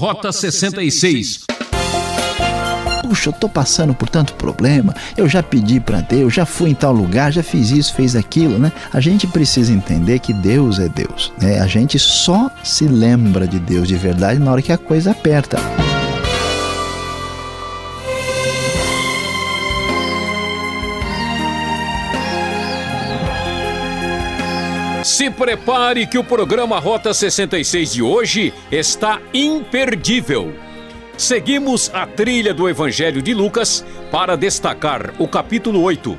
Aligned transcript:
Rota 0.00 0.32
66 0.32 1.44
puxa, 3.02 3.28
eu 3.28 3.32
tô 3.32 3.48
passando 3.48 3.92
por 3.92 4.08
tanto 4.08 4.34
problema, 4.34 4.94
eu 5.16 5.28
já 5.28 5.42
pedi 5.42 5.80
para 5.80 6.00
Deus, 6.00 6.32
já 6.32 6.46
fui 6.46 6.70
em 6.70 6.74
tal 6.74 6.92
lugar, 6.92 7.32
já 7.32 7.42
fiz 7.42 7.70
isso, 7.70 7.92
fez 7.92 8.14
aquilo, 8.14 8.56
né? 8.56 8.72
A 8.92 9.00
gente 9.00 9.26
precisa 9.26 9.72
entender 9.72 10.20
que 10.20 10.32
Deus 10.32 10.78
é 10.78 10.88
Deus, 10.88 11.32
né? 11.42 11.60
A 11.60 11.66
gente 11.66 11.98
só 11.98 12.48
se 12.62 12.86
lembra 12.86 13.48
de 13.48 13.58
Deus 13.58 13.88
de 13.88 13.96
verdade 13.96 14.38
na 14.38 14.52
hora 14.52 14.62
que 14.62 14.72
a 14.72 14.78
coisa 14.78 15.10
aperta. 15.10 15.58
Se 25.02 25.30
prepare 25.30 26.06
que 26.06 26.18
o 26.18 26.24
programa 26.24 26.78
Rota 26.78 27.14
66 27.14 27.92
de 27.92 28.02
hoje 28.02 28.52
está 28.70 29.18
imperdível. 29.32 30.52
Seguimos 31.16 31.90
a 31.94 32.06
trilha 32.06 32.52
do 32.52 32.68
Evangelho 32.68 33.22
de 33.22 33.32
Lucas 33.32 33.84
para 34.10 34.36
destacar 34.36 35.14
o 35.18 35.26
capítulo 35.26 35.80
8. 35.82 36.18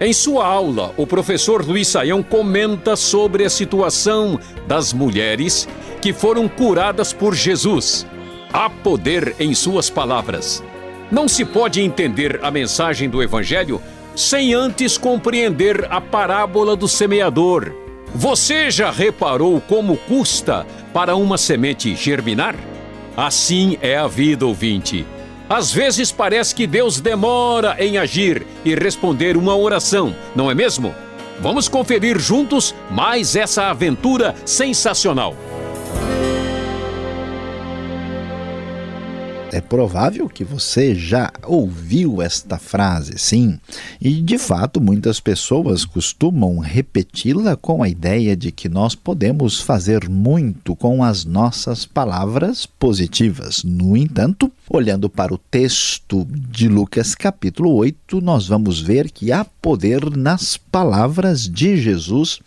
Em 0.00 0.12
sua 0.12 0.46
aula, 0.46 0.94
o 0.96 1.06
professor 1.06 1.66
Luiz 1.66 1.88
Saião 1.88 2.22
comenta 2.22 2.94
sobre 2.94 3.44
a 3.44 3.50
situação 3.50 4.38
das 4.66 4.92
mulheres 4.92 5.68
que 6.00 6.12
foram 6.12 6.48
curadas 6.48 7.12
por 7.12 7.34
Jesus. 7.34 8.06
Há 8.52 8.70
poder 8.70 9.34
em 9.40 9.54
suas 9.54 9.90
palavras. 9.90 10.62
Não 11.10 11.26
se 11.26 11.44
pode 11.44 11.80
entender 11.80 12.38
a 12.42 12.50
mensagem 12.50 13.10
do 13.10 13.20
Evangelho 13.20 13.82
sem 14.14 14.54
antes 14.54 14.96
compreender 14.96 15.86
a 15.90 16.00
parábola 16.00 16.76
do 16.76 16.86
semeador. 16.86 17.89
Você 18.14 18.70
já 18.70 18.90
reparou 18.90 19.60
como 19.60 19.96
custa 19.96 20.66
para 20.92 21.14
uma 21.14 21.38
semente 21.38 21.94
germinar? 21.94 22.56
Assim 23.16 23.78
é 23.80 23.96
a 23.96 24.08
vida, 24.08 24.44
ouvinte. 24.44 25.06
Às 25.48 25.72
vezes 25.72 26.10
parece 26.10 26.54
que 26.54 26.66
Deus 26.66 27.00
demora 27.00 27.76
em 27.78 27.98
agir 27.98 28.44
e 28.64 28.74
responder 28.74 29.36
uma 29.36 29.56
oração, 29.56 30.14
não 30.34 30.50
é 30.50 30.54
mesmo? 30.54 30.94
Vamos 31.40 31.68
conferir 31.68 32.18
juntos 32.18 32.74
mais 32.90 33.36
essa 33.36 33.70
aventura 33.70 34.34
sensacional. 34.44 35.36
É 39.52 39.60
provável 39.60 40.28
que 40.28 40.44
você 40.44 40.94
já 40.94 41.32
ouviu 41.44 42.22
esta 42.22 42.56
frase, 42.56 43.14
sim, 43.18 43.58
e 44.00 44.22
de 44.22 44.38
fato 44.38 44.80
muitas 44.80 45.18
pessoas 45.18 45.84
costumam 45.84 46.58
repeti-la 46.58 47.56
com 47.56 47.82
a 47.82 47.88
ideia 47.88 48.36
de 48.36 48.52
que 48.52 48.68
nós 48.68 48.94
podemos 48.94 49.60
fazer 49.60 50.08
muito 50.08 50.76
com 50.76 51.02
as 51.02 51.24
nossas 51.24 51.84
palavras 51.84 52.64
positivas. 52.64 53.64
No 53.64 53.96
entanto, 53.96 54.52
olhando 54.68 55.10
para 55.10 55.34
o 55.34 55.38
texto 55.38 56.24
de 56.30 56.68
Lucas 56.68 57.16
capítulo 57.16 57.74
8, 57.74 58.20
nós 58.20 58.46
vamos 58.46 58.80
ver 58.80 59.10
que 59.10 59.32
há 59.32 59.44
poder 59.44 60.16
nas 60.16 60.56
palavras 60.56 61.48
de 61.48 61.76
Jesus 61.76 62.38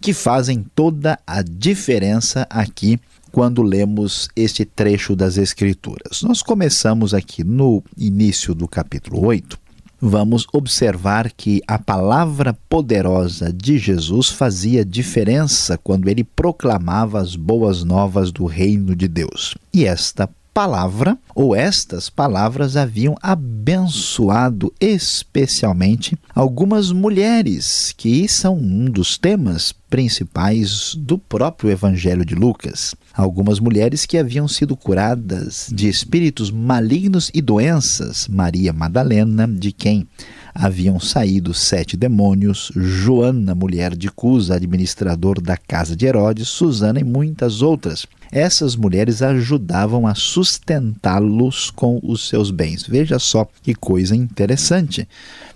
que 0.00 0.12
fazem 0.12 0.64
toda 0.74 1.18
a 1.26 1.42
diferença 1.42 2.46
aqui 2.48 3.00
quando 3.32 3.62
lemos 3.62 4.28
este 4.36 4.64
trecho 4.64 5.16
das 5.16 5.38
Escrituras. 5.38 6.22
Nós 6.22 6.42
começamos 6.42 7.14
aqui 7.14 7.42
no 7.42 7.82
início 7.96 8.54
do 8.54 8.68
capítulo 8.68 9.24
8. 9.24 9.58
Vamos 10.04 10.46
observar 10.52 11.32
que 11.32 11.62
a 11.66 11.78
palavra 11.78 12.52
poderosa 12.68 13.52
de 13.52 13.78
Jesus 13.78 14.28
fazia 14.28 14.84
diferença 14.84 15.78
quando 15.78 16.08
ele 16.08 16.24
proclamava 16.24 17.20
as 17.20 17.34
boas 17.36 17.84
novas 17.84 18.30
do 18.30 18.44
reino 18.44 18.94
de 18.94 19.08
Deus. 19.08 19.56
E 19.72 19.84
esta 19.84 20.28
palavra, 20.52 21.18
ou 21.34 21.56
estas 21.56 22.10
palavras, 22.10 22.76
haviam 22.76 23.16
abençoado 23.22 24.72
especialmente 24.80 26.18
algumas 26.34 26.92
mulheres, 26.92 27.94
que 27.96 28.28
são 28.28 28.56
um 28.56 28.84
dos 28.84 29.16
temas 29.16 29.72
principais 29.88 30.94
do 30.94 31.18
próprio 31.18 31.70
Evangelho 31.70 32.24
de 32.24 32.34
Lucas. 32.34 32.94
Algumas 33.14 33.60
mulheres 33.60 34.06
que 34.06 34.16
haviam 34.16 34.48
sido 34.48 34.76
curadas 34.76 35.68
de 35.72 35.88
espíritos 35.88 36.50
malignos 36.50 37.30
e 37.34 37.42
doenças, 37.42 38.26
Maria 38.28 38.72
Madalena, 38.72 39.46
de 39.46 39.70
quem 39.70 40.08
haviam 40.54 41.00
saído 41.00 41.54
sete 41.54 41.96
demônios, 41.96 42.70
Joana, 42.74 43.54
mulher 43.54 43.96
de 43.96 44.10
Cusa, 44.10 44.54
administrador 44.54 45.40
da 45.40 45.56
casa 45.56 45.96
de 45.96 46.06
Herodes, 46.06 46.48
Susana 46.48 47.00
e 47.00 47.04
muitas 47.04 47.62
outras. 47.62 48.06
Essas 48.30 48.74
mulheres 48.76 49.20
ajudavam 49.22 50.06
a 50.06 50.14
sustentá-los 50.14 51.70
com 51.70 52.00
os 52.02 52.28
seus 52.28 52.50
bens. 52.50 52.82
Veja 52.82 53.18
só 53.18 53.46
que 53.62 53.74
coisa 53.74 54.16
interessante. 54.16 55.06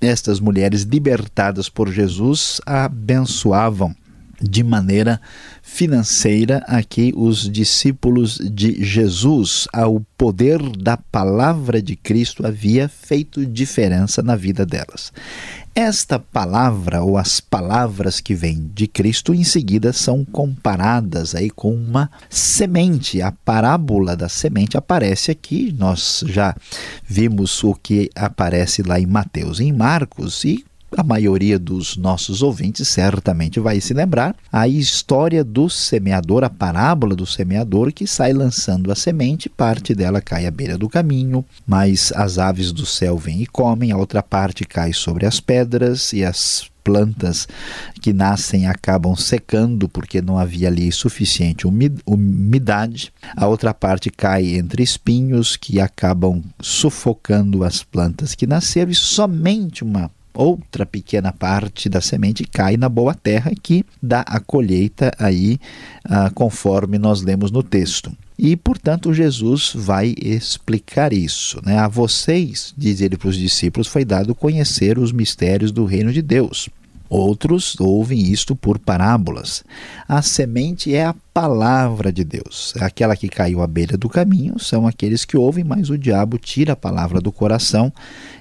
Estas 0.00 0.40
mulheres 0.40 0.82
libertadas 0.82 1.68
por 1.68 1.90
Jesus 1.90 2.60
abençoavam 2.66 3.94
de 4.40 4.62
maneira 4.62 5.20
financeira 5.62 6.62
aqui 6.66 7.12
os 7.16 7.50
discípulos 7.50 8.38
de 8.38 8.82
Jesus. 8.82 9.66
O 9.88 10.00
poder 10.16 10.60
da 10.76 10.96
palavra 10.96 11.80
de 11.82 11.96
Cristo 11.96 12.46
havia 12.46 12.88
feito 12.88 13.44
diferença 13.44 14.22
na 14.22 14.36
vida 14.36 14.64
delas. 14.64 15.12
Esta 15.74 16.18
palavra 16.18 17.02
ou 17.02 17.18
as 17.18 17.38
palavras 17.38 18.18
que 18.18 18.34
vêm 18.34 18.70
de 18.74 18.86
Cristo 18.86 19.34
em 19.34 19.44
seguida 19.44 19.92
são 19.92 20.24
comparadas 20.24 21.34
aí 21.34 21.50
com 21.50 21.74
uma 21.74 22.10
semente. 22.30 23.20
A 23.20 23.30
parábola 23.30 24.16
da 24.16 24.26
semente 24.26 24.78
aparece 24.78 25.30
aqui. 25.30 25.74
Nós 25.78 26.24
já 26.26 26.56
vimos 27.06 27.62
o 27.62 27.74
que 27.74 28.08
aparece 28.14 28.82
lá 28.82 28.98
em 28.98 29.04
Mateus, 29.04 29.60
em 29.60 29.70
Marcos 29.70 30.44
e 30.44 30.64
a 30.96 31.02
maioria 31.02 31.58
dos 31.58 31.96
nossos 31.96 32.42
ouvintes 32.42 32.88
certamente 32.88 33.58
vai 33.58 33.80
se 33.80 33.92
lembrar, 33.92 34.36
a 34.52 34.68
história 34.68 35.42
do 35.42 35.68
semeador, 35.68 36.44
a 36.44 36.50
parábola 36.50 37.14
do 37.14 37.26
semeador 37.26 37.92
que 37.92 38.06
sai 38.06 38.32
lançando 38.32 38.92
a 38.92 38.94
semente, 38.94 39.48
parte 39.48 39.94
dela 39.94 40.20
cai 40.20 40.46
à 40.46 40.50
beira 40.50 40.78
do 40.78 40.88
caminho, 40.88 41.44
mas 41.66 42.12
as 42.14 42.38
aves 42.38 42.72
do 42.72 42.86
céu 42.86 43.16
vêm 43.16 43.42
e 43.42 43.46
comem, 43.46 43.90
a 43.90 43.96
outra 43.96 44.22
parte 44.22 44.64
cai 44.64 44.92
sobre 44.92 45.26
as 45.26 45.40
pedras 45.40 46.12
e 46.12 46.24
as 46.24 46.70
plantas 46.86 47.48
que 48.00 48.12
nascem 48.12 48.68
acabam 48.68 49.16
secando 49.16 49.88
porque 49.88 50.22
não 50.22 50.38
havia 50.38 50.68
ali 50.68 50.92
suficiente 50.92 51.66
umidade. 51.66 53.12
A 53.36 53.48
outra 53.48 53.74
parte 53.74 54.08
cai 54.08 54.54
entre 54.54 54.84
espinhos 54.84 55.56
que 55.56 55.80
acabam 55.80 56.44
sufocando 56.60 57.64
as 57.64 57.82
plantas 57.82 58.36
que 58.36 58.46
nasceram 58.46 58.92
e 58.92 58.94
somente 58.94 59.82
uma 59.82 60.12
outra 60.36 60.84
pequena 60.84 61.32
parte 61.32 61.88
da 61.88 62.00
semente 62.00 62.44
cai 62.44 62.76
na 62.76 62.88
boa 62.88 63.14
terra 63.14 63.52
que 63.62 63.84
dá 64.02 64.20
a 64.20 64.38
colheita 64.38 65.10
aí 65.18 65.58
ah, 66.04 66.30
conforme 66.34 66.98
nós 66.98 67.22
lemos 67.22 67.50
no 67.50 67.62
texto. 67.62 68.12
E, 68.38 68.54
portanto, 68.54 69.14
Jesus 69.14 69.72
vai 69.74 70.14
explicar 70.20 71.12
isso. 71.12 71.58
Né? 71.64 71.78
A 71.78 71.88
vocês, 71.88 72.74
diz 72.76 73.00
ele 73.00 73.16
para 73.16 73.28
os 73.28 73.36
discípulos, 73.36 73.86
foi 73.88 74.04
dado 74.04 74.34
conhecer 74.34 74.98
os 74.98 75.10
mistérios 75.10 75.72
do 75.72 75.86
reino 75.86 76.12
de 76.12 76.20
Deus. 76.20 76.68
Outros 77.08 77.78
ouvem 77.78 78.20
isto 78.20 78.56
por 78.56 78.78
parábolas. 78.78 79.62
A 80.08 80.22
semente 80.22 80.94
é 80.94 81.04
a 81.04 81.14
palavra 81.32 82.10
de 82.10 82.24
Deus. 82.24 82.72
Aquela 82.80 83.14
que 83.14 83.28
caiu 83.28 83.62
à 83.62 83.66
beira 83.66 83.96
do 83.96 84.08
caminho 84.08 84.58
são 84.58 84.86
aqueles 84.86 85.24
que 85.24 85.36
ouvem, 85.36 85.62
mas 85.62 85.90
o 85.90 85.98
diabo 85.98 86.38
tira 86.38 86.72
a 86.72 86.76
palavra 86.76 87.20
do 87.20 87.30
coração 87.30 87.92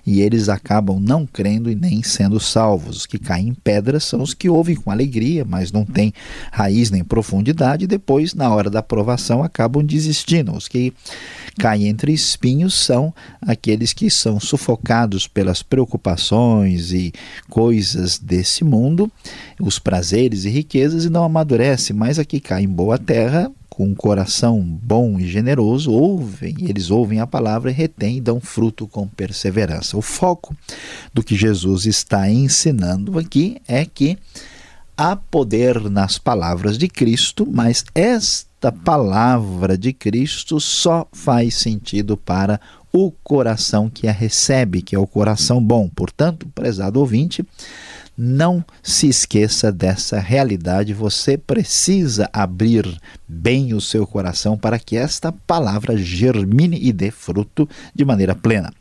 e 0.06 0.22
eles 0.22 0.50
acabam 0.50 1.00
não 1.00 1.26
crendo 1.26 1.70
e 1.70 1.76
nem 1.76 2.02
sendo 2.02 2.40
salvos. 2.40 2.98
Os 2.98 3.06
que 3.06 3.20
caem 3.20 3.50
em 3.50 3.54
pedras 3.54 4.04
são 4.04 4.22
os 4.22 4.34
que 4.34 4.50
ouvem 4.50 4.76
com 4.76 4.92
alegria, 4.92 5.44
mas 5.44 5.72
não 5.72 5.84
têm 5.84 6.14
raiz 6.52 6.90
nem 6.90 7.04
profundidade, 7.04 7.84
e 7.84 7.88
depois, 7.88 8.34
na 8.34 8.50
hora 8.50 8.70
da 8.70 8.80
aprovação, 8.80 9.44
acabam 9.44 9.84
desistindo. 9.84 10.56
Os 10.56 10.68
que 10.68 10.94
caem 11.58 11.88
entre 11.88 12.12
espinhos 12.12 12.74
são 12.74 13.14
aqueles 13.42 13.94
que 13.94 14.10
são 14.10 14.40
sufocados 14.40 15.28
pelas 15.28 15.64
preocupações 15.64 16.92
e 16.92 17.14
coisas 17.50 18.18
desse 18.18 18.64
mundo, 18.64 19.12
os 19.60 19.80
prazeres 19.80 20.46
e 20.46 20.50
riquezas, 20.50 21.06
e 21.06 21.10
não 21.10 21.24
amadurece, 21.24 21.94
mas 21.94 22.20
aqui 22.20 22.40
caem 22.40 22.66
em 22.66 22.70
boa 22.70 22.98
terra, 22.98 23.52
com 23.76 23.88
um 23.88 23.94
coração 23.94 24.62
bom 24.62 25.20
e 25.20 25.28
generoso, 25.28 25.92
ouvem, 25.92 26.56
eles 26.62 26.90
ouvem 26.90 27.20
a 27.20 27.28
palavra 27.28 27.70
e 27.70 27.74
retêm 27.74 28.18
e 28.18 28.22
dão 28.22 28.40
fruto 28.40 28.88
com 28.88 29.06
perseverança. 29.06 29.98
O 29.98 30.02
foco 30.02 30.56
do 31.14 31.22
que 31.22 31.36
Jesus 31.36 31.86
está 31.86 32.30
ensinando 32.30 33.20
aqui 33.20 33.58
é 33.68 33.86
que 33.86 34.18
há 34.96 35.16
poder 35.18 35.90
nas 35.90 36.18
palavras 36.18 36.78
de 36.78 36.88
Cristo, 36.88 37.46
mas 37.52 37.84
esta 37.94 38.55
palavra 38.72 39.78
de 39.78 39.94
Cristo 39.94 40.60
só 40.60 41.08
faz 41.12 41.56
sentido 41.56 42.16
para 42.18 42.60
o 42.92 43.12
coração 43.12 43.90
que 43.90 44.08
a 44.08 44.12
recebe, 44.12 44.82
que 44.82 44.96
é 44.96 45.00
o 45.00 45.06
coração 45.06 45.62
bom. 45.62 45.90
Portanto, 45.90 46.48
prezado 46.56 47.00
ouvinte, 47.00 47.46
não 48.18 48.64
se 48.82 49.08
esqueça 49.08 49.72
dessa 49.72 50.20
realidade. 50.20 50.94
Você 50.94 51.38
precisa 51.38 52.30
abrir 52.32 52.86
bem 53.28 53.74
o 53.74 53.82
seu 53.82 54.08
coração 54.08 54.58
para 54.58 54.80
que 54.80 54.96
esta 54.96 55.32
palavra 55.32 55.98
germine 55.98 56.80
e 56.82 56.94
dê 56.94 57.12
fruto 57.12 57.68
de 57.94 58.06
maneira 58.06 58.34
plena. 58.34 58.72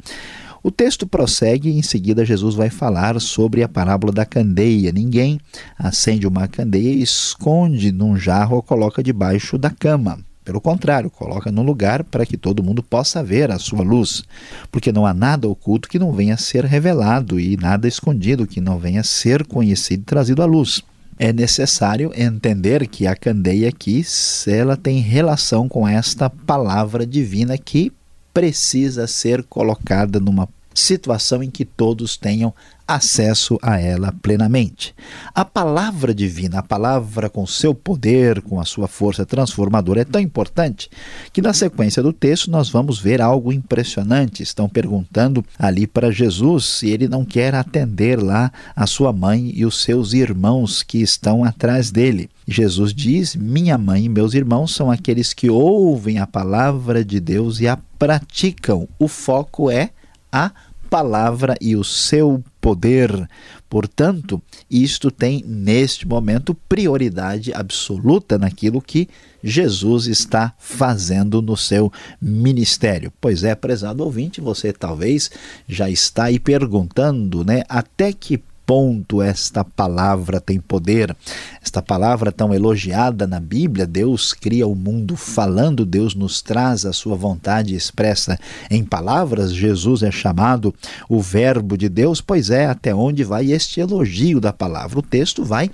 O 0.67 0.71
texto 0.71 1.07
prossegue 1.07 1.69
e 1.69 1.77
em 1.77 1.83
seguida 1.83 2.25
Jesus 2.25 2.55
vai 2.55 2.71
falar 2.71 3.21
sobre 3.21 3.63
a 3.63 3.69
parábola 3.69 4.11
da 4.11 4.25
candeia. 4.25 4.91
Ninguém 4.91 5.39
acende 5.79 6.27
uma 6.27 6.49
candeia 6.49 6.89
e 6.89 7.03
esconde 7.03 7.93
num 7.93 8.17
jarro 8.17 8.57
ou 8.57 8.63
coloca 8.63 9.03
debaixo 9.03 9.59
da 9.59 9.69
cama. 9.69 10.21
Pelo 10.43 10.63
contrário, 10.63 11.11
coloca 11.11 11.53
num 11.53 11.63
lugar 11.63 12.03
para 12.03 12.25
que 12.25 12.39
todo 12.39 12.63
mundo 12.63 12.83
possa 12.83 13.23
ver 13.23 13.51
a 13.51 13.59
sua 13.59 13.83
luz, 13.83 14.25
porque 14.73 14.91
não 14.91 15.05
há 15.05 15.13
nada 15.13 15.47
oculto 15.47 15.87
que 15.87 15.99
não 15.99 16.13
venha 16.13 16.33
a 16.33 16.39
ser 16.39 16.65
revelado 16.65 17.39
e 17.39 17.59
nada 17.59 17.87
escondido 17.87 18.47
que 18.47 18.59
não 18.59 18.79
venha 18.79 19.03
a 19.03 19.05
ser 19.05 19.47
conhecido 19.47 20.01
e 20.01 20.07
trazido 20.07 20.43
à 20.43 20.47
luz. 20.47 20.83
É 21.19 21.31
necessário 21.31 22.11
entender 22.17 22.89
que 22.89 23.07
a 23.07 23.15
candeia 23.15 23.69
aqui, 23.69 24.03
ela 24.47 24.79
tem 24.79 25.01
relação 25.01 25.69
com 25.69 25.87
esta 25.87 26.31
palavra 26.31 27.07
divina 27.07 27.59
que 27.59 27.93
precisa 28.35 29.07
ser 29.07 29.45
colocada 29.45 30.19
numa 30.19 30.49
situação 30.75 31.43
em 31.43 31.51
que 31.51 31.65
todos 31.65 32.17
tenham 32.17 32.53
acesso 32.87 33.59
a 33.63 33.81
ela 33.81 34.13
plenamente. 34.21 34.95
A 35.35 35.45
palavra 35.45 36.15
divina, 36.15 36.59
a 36.59 36.63
palavra 36.63 37.31
com 37.31 37.47
seu 37.47 37.75
poder, 37.75 38.43
com 38.43 38.61
a 38.61 38.65
sua 38.65 38.87
força 38.87 39.25
transformadora, 39.25 40.03
é 40.03 40.05
tão 40.05 40.21
importante 40.21 40.91
que 41.33 41.41
na 41.41 41.53
sequência 41.53 42.03
do 42.03 42.13
texto 42.13 42.51
nós 42.51 42.69
vamos 42.69 42.99
ver 42.99 43.23
algo 43.23 43.53
impressionante. 43.53 44.43
Estão 44.43 44.69
perguntando 44.69 45.45
ali 45.59 45.87
para 45.87 46.11
Jesus 46.11 46.65
se 46.67 46.91
ele 46.91 47.09
não 47.09 47.25
quer 47.25 47.55
atender 47.55 48.23
lá 48.23 48.53
a 48.77 48.87
sua 48.87 49.13
mãe 49.13 49.51
e 49.55 49.65
os 49.65 49.83
seus 49.83 50.13
irmãos 50.13 50.83
que 50.83 51.01
estão 51.01 51.43
atrás 51.43 51.91
dele. 51.91 52.29
Jesus 52.47 52.93
diz: 52.93 53.35
Minha 53.35 53.79
mãe 53.79 54.05
e 54.05 54.09
meus 54.09 54.35
irmãos 54.35 54.75
são 54.75 54.91
aqueles 54.91 55.33
que 55.33 55.49
ouvem 55.49 56.19
a 56.19 56.27
palavra 56.27 57.03
de 57.03 57.19
Deus 57.19 57.61
e 57.61 57.67
a 57.67 57.79
praticam. 57.99 58.87
O 58.99 59.09
foco 59.09 59.71
é 59.71 59.91
a 60.35 60.51
palavra 60.91 61.55
e 61.61 61.77
o 61.77 61.85
seu 61.85 62.43
poder. 62.61 63.29
Portanto, 63.71 64.43
isto 64.69 65.13
tem 65.13 65.45
neste 65.47 66.09
momento 66.09 66.55
prioridade 66.69 67.53
absoluta 67.55 68.37
naquilo 68.37 68.81
que 68.81 69.09
Jesus 69.43 70.07
está 70.07 70.53
fazendo 70.59 71.41
no 71.41 71.57
seu 71.57 71.93
ministério. 72.21 73.13
Pois 73.21 73.45
é, 73.45 73.55
prezado 73.55 74.03
ouvinte, 74.03 74.41
você 74.41 74.73
talvez 74.73 75.31
já 75.69 75.89
está 75.89 76.25
aí 76.25 76.39
perguntando, 76.41 77.45
né, 77.45 77.63
até 77.69 78.13
que 78.13 78.43
ponto 78.67 79.23
esta 79.23 79.65
palavra 79.65 80.41
tem 80.41 80.61
poder. 80.61 81.15
Esta 81.63 81.81
palavra 81.83 82.31
tão 82.31 82.55
elogiada 82.55 83.27
na 83.27 83.41
Bíblia, 83.41 83.87
Deus 83.87 84.33
cria 84.33 84.67
o 84.67 84.75
mundo 84.75 85.17
falando, 85.17 85.87
Deus 85.87 86.15
nos 86.15 86.43
traz 86.43 86.85
a 86.85 86.93
sua 86.93 87.17
vontade 87.17 87.75
expressa 87.75 88.39
em 88.71 88.85
palavras. 88.85 89.53
Jesus 89.55 90.03
é 90.03 90.11
chamado 90.11 90.75
o 91.09 91.21
Verbo 91.21 91.77
de 91.77 91.89
Deus, 91.89 92.21
pois 92.21 92.51
é 92.51 92.67
até 92.67 92.95
onde 92.95 93.25
vai 93.25 93.51
este 93.53 93.81
elogio 93.81 94.41
da 94.41 94.53
palavra. 94.53 94.99
O 94.99 95.03
texto 95.03 95.45
vai 95.45 95.71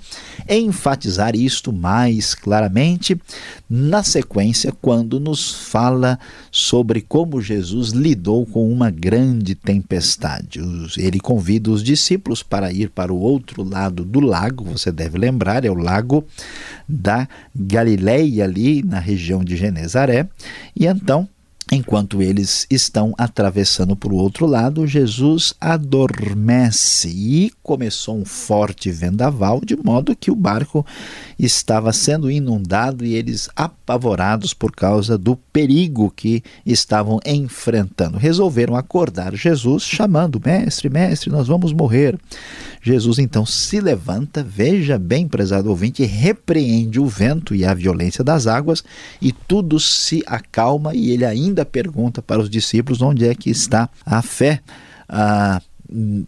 enfatizar 0.49 1.35
isto 1.35 1.73
mais 1.73 2.33
claramente 2.33 3.19
na 3.73 4.03
sequência, 4.03 4.73
quando 4.81 5.17
nos 5.17 5.53
fala 5.53 6.19
sobre 6.51 6.99
como 6.99 7.41
Jesus 7.41 7.91
lidou 7.91 8.45
com 8.45 8.69
uma 8.69 8.91
grande 8.91 9.55
tempestade. 9.55 10.59
Ele 10.97 11.21
convida 11.21 11.71
os 11.71 11.81
discípulos 11.81 12.43
para 12.43 12.73
ir 12.73 12.89
para 12.89 13.13
o 13.13 13.19
outro 13.21 13.63
lado 13.63 14.03
do 14.03 14.19
lago, 14.19 14.65
você 14.65 14.91
deve 14.91 15.17
lembrar, 15.17 15.63
é 15.63 15.71
o 15.71 15.73
lago 15.73 16.25
da 16.85 17.29
Galileia, 17.55 18.43
ali 18.43 18.83
na 18.83 18.99
região 18.99 19.41
de 19.41 19.55
Genezaré, 19.55 20.27
e 20.75 20.85
então 20.85 21.25
Enquanto 21.69 22.21
eles 22.21 22.65
estão 22.69 23.13
atravessando 23.17 23.95
para 23.95 24.11
o 24.11 24.17
outro 24.17 24.45
lado, 24.45 24.85
Jesus 24.85 25.53
adormece 25.59 27.07
e 27.07 27.51
começou 27.63 28.17
um 28.17 28.25
forte 28.25 28.91
vendaval, 28.91 29.61
de 29.63 29.77
modo 29.77 30.15
que 30.15 30.31
o 30.31 30.35
barco 30.35 30.85
estava 31.39 31.93
sendo 31.93 32.29
inundado 32.29 33.05
e 33.05 33.13
eles, 33.13 33.49
apavorados 33.55 34.53
por 34.53 34.71
causa 34.75 35.17
do 35.17 35.35
perigo 35.35 36.11
que 36.13 36.43
estavam 36.65 37.19
enfrentando, 37.25 38.17
resolveram 38.17 38.75
acordar 38.75 39.33
Jesus, 39.33 39.83
chamando: 39.83 40.41
Mestre, 40.43 40.89
mestre, 40.89 41.29
nós 41.29 41.47
vamos 41.47 41.71
morrer. 41.71 42.19
Jesus 42.81 43.19
então 43.19 43.45
se 43.45 43.79
levanta, 43.79 44.43
veja 44.43 44.97
bem, 44.97 45.27
prezado 45.27 45.69
ouvinte, 45.69 46.03
repreende 46.03 46.99
o 46.99 47.05
vento 47.05 47.53
e 47.53 47.63
a 47.63 47.73
violência 47.73 48.23
das 48.23 48.47
águas 48.47 48.83
e 49.21 49.31
tudo 49.31 49.79
se 49.79 50.23
acalma 50.25 50.95
e 50.95 51.11
ele 51.11 51.23
ainda 51.23 51.50
pergunta 51.65 52.21
para 52.21 52.41
os 52.41 52.49
discípulos 52.49 53.01
onde 53.01 53.27
é 53.27 53.35
que 53.35 53.49
está 53.49 53.89
a 54.05 54.21
fé. 54.21 54.61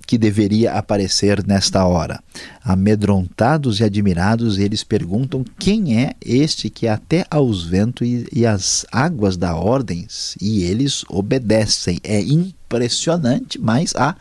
Que 0.05 0.17
deveria 0.17 0.73
aparecer 0.73 1.41
nesta 1.47 1.85
hora. 1.85 2.21
Amedrontados 2.61 3.79
e 3.79 3.85
admirados, 3.85 4.57
eles 4.57 4.83
perguntam 4.83 5.45
quem 5.57 6.03
é 6.03 6.13
este 6.19 6.69
que 6.69 6.85
até 6.85 7.25
aos 7.31 7.63
ventos 7.63 8.05
e, 8.05 8.27
e 8.33 8.45
às 8.45 8.85
águas 8.91 9.37
dá 9.37 9.55
ordens, 9.55 10.35
e 10.41 10.63
eles 10.63 11.05
obedecem. 11.07 11.97
É 12.03 12.19
impressionante, 12.19 13.57
mas 13.57 13.95
há 13.95 14.17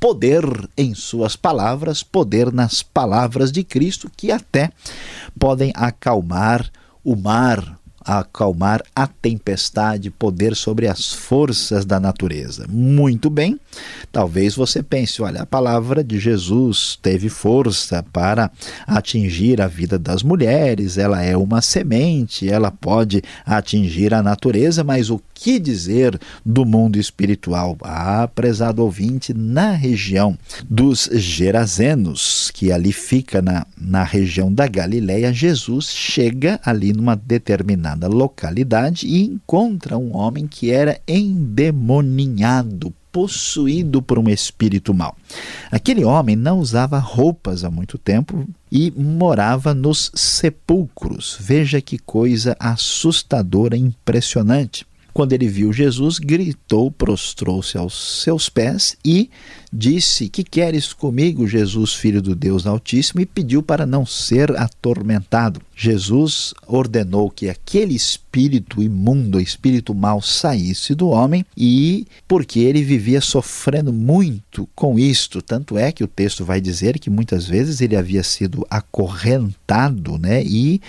poder 0.00 0.42
em 0.76 0.94
suas 0.94 1.36
palavras, 1.36 2.02
poder 2.02 2.52
nas 2.52 2.82
palavras 2.82 3.52
de 3.52 3.62
Cristo, 3.64 4.10
que 4.16 4.32
até 4.32 4.70
podem 5.38 5.70
acalmar 5.74 6.70
o 7.04 7.14
mar, 7.16 7.77
acalmar 8.08 8.82
a 8.96 9.06
tempestade, 9.06 10.10
poder 10.10 10.56
sobre 10.56 10.88
as 10.88 11.12
forças 11.12 11.84
da 11.84 12.00
natureza. 12.00 12.64
Muito 12.66 13.28
bem, 13.28 13.60
talvez 14.10 14.54
você 14.54 14.82
pense: 14.82 15.20
olha, 15.20 15.42
a 15.42 15.46
palavra 15.46 16.02
de 16.02 16.18
Jesus 16.18 16.98
teve 17.02 17.28
força 17.28 18.02
para 18.10 18.50
atingir 18.86 19.60
a 19.60 19.66
vida 19.66 19.98
das 19.98 20.22
mulheres, 20.22 20.96
ela 20.96 21.22
é 21.22 21.36
uma 21.36 21.60
semente, 21.60 22.48
ela 22.48 22.70
pode 22.70 23.22
atingir 23.44 24.14
a 24.14 24.22
natureza, 24.22 24.82
mas 24.82 25.10
o 25.10 25.20
que 25.34 25.58
dizer 25.58 26.18
do 26.44 26.64
mundo 26.64 26.98
espiritual? 26.98 27.76
Ah, 27.82 28.28
prezado 28.34 28.82
ouvinte, 28.82 29.34
na 29.34 29.72
região 29.72 30.36
dos 30.68 31.10
Gerazenos, 31.12 32.50
que 32.54 32.72
ali 32.72 32.92
fica 32.92 33.42
na, 33.42 33.66
na 33.76 34.02
região 34.02 34.52
da 34.52 34.66
Galileia, 34.66 35.32
Jesus 35.32 35.90
chega 35.90 36.58
ali 36.64 36.92
numa 36.92 37.14
determinada 37.14 37.97
determinada 37.98 38.08
localidade 38.08 39.06
e 39.06 39.24
encontra 39.24 39.98
um 39.98 40.16
homem 40.16 40.46
que 40.46 40.70
era 40.70 41.00
endemoninhado, 41.06 42.94
possuído 43.10 44.00
por 44.00 44.18
um 44.18 44.28
espírito 44.28 44.94
mau. 44.94 45.16
Aquele 45.70 46.04
homem 46.04 46.36
não 46.36 46.60
usava 46.60 46.98
roupas 46.98 47.64
há 47.64 47.70
muito 47.70 47.98
tempo 47.98 48.46
e 48.70 48.92
morava 48.92 49.74
nos 49.74 50.12
sepulcros. 50.14 51.36
Veja 51.40 51.80
que 51.80 51.98
coisa 51.98 52.56
assustadora 52.60 53.76
impressionante. 53.76 54.86
Quando 55.18 55.32
ele 55.32 55.48
viu 55.48 55.72
Jesus, 55.72 56.20
gritou, 56.20 56.92
prostrou-se 56.92 57.76
aos 57.76 58.22
seus 58.22 58.48
pés 58.48 58.96
e 59.04 59.28
disse: 59.72 60.28
Que 60.28 60.44
queres 60.44 60.92
comigo, 60.92 61.44
Jesus, 61.44 61.92
filho 61.92 62.22
do 62.22 62.36
Deus 62.36 62.68
Altíssimo? 62.68 63.20
E 63.20 63.26
pediu 63.26 63.60
para 63.60 63.84
não 63.84 64.06
ser 64.06 64.56
atormentado. 64.56 65.60
Jesus 65.74 66.54
ordenou 66.68 67.28
que 67.30 67.48
aquele 67.48 67.96
espírito 67.96 68.80
imundo, 68.80 69.40
espírito 69.40 69.92
mau, 69.92 70.22
saísse 70.22 70.94
do 70.94 71.08
homem 71.08 71.44
e 71.56 72.06
porque 72.28 72.60
ele 72.60 72.84
vivia 72.84 73.20
sofrendo 73.20 73.92
muito 73.92 74.68
com 74.72 74.96
isto. 75.00 75.42
Tanto 75.42 75.76
é 75.76 75.90
que 75.90 76.04
o 76.04 76.08
texto 76.08 76.44
vai 76.44 76.60
dizer 76.60 76.96
que 77.00 77.10
muitas 77.10 77.44
vezes 77.44 77.80
ele 77.80 77.96
havia 77.96 78.22
sido 78.22 78.64
acorrentado 78.70 80.16
né, 80.16 80.44
e 80.44 80.80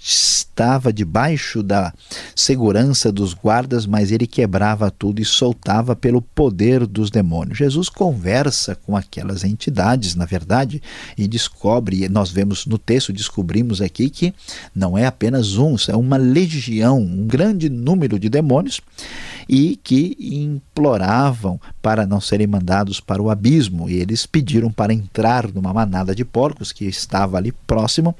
estava 0.00 0.92
debaixo 0.92 1.62
da 1.62 1.92
segurança 2.34 3.12
dos 3.12 3.34
guardas, 3.34 3.86
mas 3.86 4.10
ele 4.10 4.26
quebrava 4.26 4.90
tudo 4.90 5.20
e 5.20 5.24
soltava 5.24 5.94
pelo 5.94 6.20
poder 6.20 6.86
dos 6.86 7.10
demônios. 7.10 7.58
Jesus 7.58 7.88
conversa 7.88 8.74
com 8.74 8.96
aquelas 8.96 9.44
entidades, 9.44 10.14
na 10.14 10.24
verdade, 10.24 10.82
e 11.16 11.28
descobre, 11.28 12.04
e 12.04 12.08
nós 12.08 12.30
vemos 12.30 12.66
no 12.66 12.78
texto, 12.78 13.12
descobrimos 13.12 13.80
aqui 13.80 14.10
que 14.10 14.34
não 14.74 14.96
é 14.96 15.06
apenas 15.06 15.56
um, 15.56 15.76
é 15.88 15.96
uma 15.96 16.16
legião, 16.16 16.98
um 17.00 17.26
grande 17.26 17.68
número 17.68 18.18
de 18.18 18.28
demônios 18.28 18.80
e 19.48 19.76
que 19.76 20.16
imploravam 20.20 21.60
para 21.80 22.06
não 22.06 22.20
serem 22.20 22.46
mandados 22.46 23.00
para 23.00 23.22
o 23.22 23.30
abismo. 23.30 23.88
E 23.88 23.94
eles 23.94 24.26
pediram 24.26 24.70
para 24.70 24.92
entrar 24.92 25.50
numa 25.52 25.72
manada 25.72 26.14
de 26.14 26.24
porcos 26.24 26.70
que 26.72 26.84
estava 26.84 27.36
ali 27.36 27.52
próximo. 27.66 28.14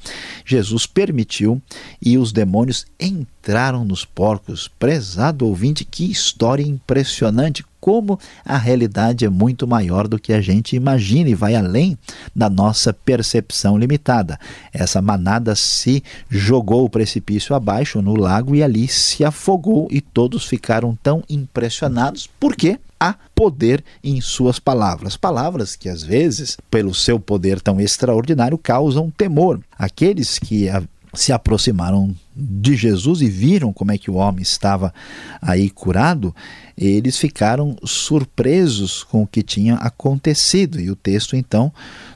Jesus 0.45 0.87
permitiu 0.87 1.61
e 2.01 2.17
os 2.17 2.33
demônios 2.33 2.87
entraram 2.99 3.85
nos 3.85 4.05
porcos. 4.05 4.69
Prezado 4.79 5.47
ouvinte, 5.47 5.85
que 5.85 6.11
história 6.11 6.63
impressionante! 6.63 7.65
Como 7.81 8.19
a 8.45 8.57
realidade 8.57 9.25
é 9.25 9.29
muito 9.29 9.67
maior 9.67 10.09
do 10.09 10.19
que 10.19 10.33
a 10.33 10.41
gente 10.41 10.77
imagina 10.77 11.29
e 11.29 11.35
vai 11.35 11.55
além 11.55 11.97
da 12.35 12.49
nossa 12.51 12.93
percepção 12.93 13.79
limitada. 13.79 14.39
Essa 14.73 15.01
manada 15.01 15.55
se 15.55 16.03
jogou 16.29 16.85
o 16.85 16.91
precipício 16.91 17.55
abaixo 17.55 18.03
no 18.03 18.17
lago 18.17 18.55
e 18.55 18.63
ali 18.63 18.89
se 18.89 19.25
afogou 19.25 19.89
e 19.91 20.01
todos 20.01 20.47
ficaram 20.47 20.97
tão 21.03 21.23
impressionados. 21.29 22.29
Por 22.39 22.55
quê? 22.55 22.79
há 23.01 23.15
poder 23.35 23.85
em 24.03 24.21
suas 24.21 24.59
palavras. 24.59 25.17
Palavras 25.17 25.77
que, 25.77 25.89
às 25.89 26.03
vezes, 26.03 26.57
pelo 26.69 26.93
seu 26.93 27.21
poder 27.21 27.61
tão 27.61 27.81
extraordinário, 27.81 28.59
causam 28.59 29.09
temor. 29.09 29.61
Aqueles 29.79 30.39
que 30.39 30.69
se 31.15 31.33
aproximaram 31.33 32.15
de 32.35 32.77
Jesus 32.77 33.23
e 33.23 33.29
viram 33.29 33.73
como 33.73 33.93
é 33.93 33.99
que 33.99 34.11
o 34.11 34.15
homem 34.15 34.43
estava 34.43 34.93
aí 35.41 35.71
curado, 35.71 36.35
eles 36.79 37.19
ficaram 37.19 37.77
surpresos 37.85 39.03
com 39.03 39.23
o 39.23 39.27
que 39.27 39.43
tinha 39.43 39.75
acontecido. 39.75 40.81
E 40.81 40.91
o 40.91 40.97
texto 40.97 41.35
então 41.35 41.73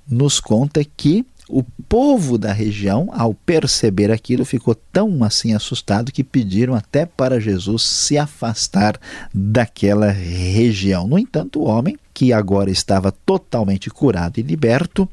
nos 0.08 0.38
conta 0.38 0.84
que 0.84 1.26
o 1.48 1.62
povo 1.88 2.38
da 2.38 2.52
região, 2.52 3.10
ao 3.12 3.34
perceber 3.34 4.10
aquilo, 4.10 4.44
ficou 4.44 4.74
tão 4.74 5.22
assim 5.24 5.52
assustado 5.52 6.12
que 6.12 6.24
pediram 6.24 6.74
até 6.74 7.04
para 7.04 7.40
Jesus 7.40 7.82
se 7.82 8.16
afastar 8.16 8.98
daquela 9.34 10.10
região. 10.10 11.06
No 11.06 11.18
entanto, 11.18 11.60
o 11.60 11.64
homem, 11.64 11.98
que 12.14 12.32
agora 12.32 12.70
estava 12.70 13.10
totalmente 13.10 13.90
curado 13.90 14.38
e 14.38 14.42
liberto, 14.42 15.08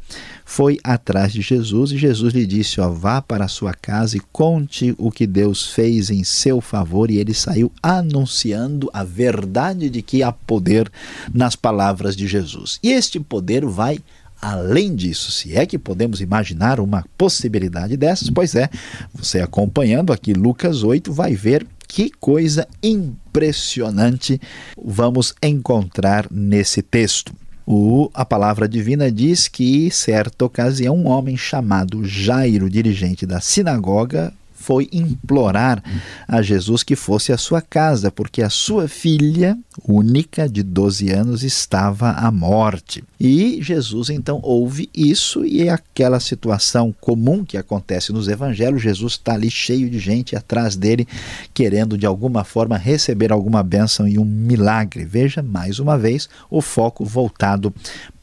foi 0.50 0.80
atrás 0.84 1.32
de 1.32 1.44
Jesus 1.44 1.92
e 1.92 1.98
Jesus 1.98 2.34
lhe 2.34 2.44
disse: 2.44 2.82
ó, 2.82 2.90
vá 2.90 3.22
para 3.22 3.46
a 3.46 3.48
sua 3.48 3.72
casa 3.72 4.18
e 4.18 4.22
conte 4.32 4.96
o 4.98 5.12
que 5.12 5.28
Deus 5.28 5.68
fez 5.68 6.10
em 6.10 6.24
seu 6.24 6.60
favor. 6.60 7.12
E 7.12 7.20
ele 7.20 7.36
saiu 7.36 7.72
anunciando 7.84 8.90
a 8.92 9.04
verdade 9.04 9.92
de 9.92 10.02
que 10.02 10.24
há 10.24 10.32
poder 10.32 10.92
nas 11.32 11.56
palavras 11.56 12.16
de 12.16 12.28
Jesus. 12.28 12.80
E 12.82 12.92
este 12.92 13.20
poder 13.20 13.64
vai 13.64 14.00
Além 14.42 14.96
disso, 14.96 15.32
se 15.32 15.54
é 15.54 15.66
que 15.66 15.78
podemos 15.78 16.22
imaginar 16.22 16.80
uma 16.80 17.04
possibilidade 17.18 17.98
dessas, 17.98 18.30
pois 18.30 18.56
é, 18.56 18.70
você 19.14 19.42
acompanhando 19.42 20.14
aqui 20.14 20.32
Lucas 20.32 20.82
8 20.82 21.12
vai 21.12 21.36
ver 21.36 21.68
que 21.86 22.10
coisa 22.10 22.66
impressionante 22.82 24.40
vamos 24.82 25.34
encontrar 25.44 26.26
nesse 26.32 26.82
texto. 26.82 27.34
O, 27.72 28.10
a 28.16 28.26
palavra 28.26 28.68
divina 28.68 29.12
diz 29.12 29.48
que, 29.48 29.92
certa 29.92 30.44
ocasião, 30.44 30.98
um 30.98 31.08
homem 31.08 31.38
chamado 31.38 32.04
Jairo, 32.04 32.68
dirigente 32.68 33.28
da 33.28 33.40
sinagoga, 33.40 34.34
foi 34.70 34.88
implorar 34.94 35.84
a 36.28 36.44
Jesus 36.44 36.84
que 36.84 36.96
fosse 36.96 37.34
à 37.34 37.40
sua 37.40 37.60
casa, 37.60 38.12
porque 38.12 38.44
a 38.44 38.52
sua 38.52 38.88
filha 38.88 39.58
única 39.84 40.48
de 40.48 40.62
12 40.62 41.10
anos 41.10 41.42
estava 41.42 42.12
à 42.12 42.30
morte. 42.30 43.04
E 43.20 43.58
Jesus 43.64 44.12
então 44.12 44.40
ouve 44.44 44.88
isso 44.94 45.44
e 45.44 45.64
é 45.64 45.70
aquela 45.72 46.20
situação 46.20 46.94
comum 47.02 47.44
que 47.44 47.58
acontece 47.58 48.14
nos 48.14 48.28
evangelhos, 48.28 48.84
Jesus 48.84 49.14
está 49.14 49.34
ali 49.34 49.50
cheio 49.50 49.90
de 49.90 49.98
gente 49.98 50.36
atrás 50.36 50.76
dele, 50.76 51.08
querendo 51.52 51.98
de 51.98 52.06
alguma 52.06 52.44
forma 52.44 52.78
receber 52.78 53.32
alguma 53.32 53.64
bênção 53.64 54.08
e 54.08 54.20
um 54.20 54.26
milagre. 54.26 55.04
Veja 55.04 55.42
mais 55.42 55.80
uma 55.80 55.98
vez 55.98 56.30
o 56.48 56.62
foco 56.62 57.04
voltado 57.04 57.74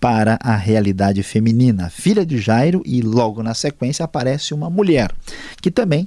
para 0.01 0.39
a 0.41 0.57
realidade 0.57 1.23
feminina, 1.23 1.91
filha 1.91 2.25
de 2.25 2.39
Jairo, 2.39 2.83
e 2.85 3.01
logo 3.01 3.43
na 3.43 3.55
sequência 3.55 4.05
aparece 4.05 4.55
uma 4.55 4.71
mulher 4.71 5.11
que 5.61 5.71
também 5.71 6.07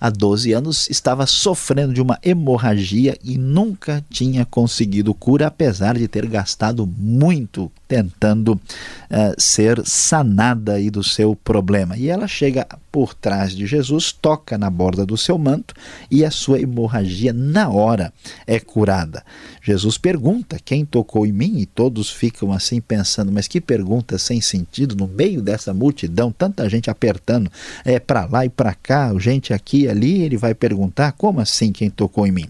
há 0.00 0.08
12 0.08 0.52
anos 0.52 0.88
estava 0.88 1.26
sofrendo 1.26 1.92
de 1.92 2.00
uma 2.00 2.18
hemorragia 2.22 3.16
e 3.24 3.36
nunca 3.36 4.04
tinha 4.08 4.44
conseguido 4.44 5.12
cura, 5.12 5.48
apesar 5.48 5.98
de 5.98 6.06
ter 6.06 6.26
gastado 6.26 6.86
muito 6.86 7.70
tentando 7.88 8.52
uh, 8.52 9.34
ser 9.36 9.82
sanada 9.84 10.74
aí 10.74 10.90
do 10.90 11.02
seu 11.02 11.34
problema. 11.34 11.96
E 11.96 12.08
ela 12.08 12.28
chega 12.28 12.64
por 12.92 13.14
trás 13.14 13.52
de 13.52 13.66
Jesus, 13.66 14.12
toca 14.12 14.56
na 14.56 14.70
borda 14.70 15.04
do 15.04 15.16
seu 15.16 15.36
manto 15.36 15.74
e 16.08 16.24
a 16.24 16.30
sua 16.30 16.60
hemorragia 16.60 17.32
na 17.32 17.68
hora 17.68 18.12
é 18.46 18.60
curada. 18.60 19.24
Jesus 19.62 19.98
pergunta 19.98 20.58
quem 20.64 20.84
tocou 20.84 21.26
em 21.26 21.32
mim 21.32 21.58
e 21.58 21.66
todos 21.66 22.10
ficam 22.10 22.52
assim 22.52 22.80
pensando, 22.80 23.30
mas 23.30 23.46
que 23.46 23.60
pergunta 23.60 24.18
sem 24.18 24.40
sentido 24.40 24.94
no 24.94 25.06
meio 25.06 25.42
dessa 25.42 25.74
multidão, 25.74 26.32
tanta 26.32 26.68
gente 26.68 26.90
apertando 26.90 27.50
é 27.84 27.98
para 27.98 28.26
lá 28.26 28.44
e 28.44 28.48
para 28.48 28.74
cá, 28.74 29.12
gente 29.18 29.52
aqui 29.52 29.80
e 29.80 29.88
ali, 29.88 30.22
ele 30.22 30.36
vai 30.36 30.54
perguntar 30.54 31.12
como 31.12 31.40
assim 31.40 31.72
quem 31.72 31.90
tocou 31.90 32.26
em 32.26 32.32
mim? 32.32 32.48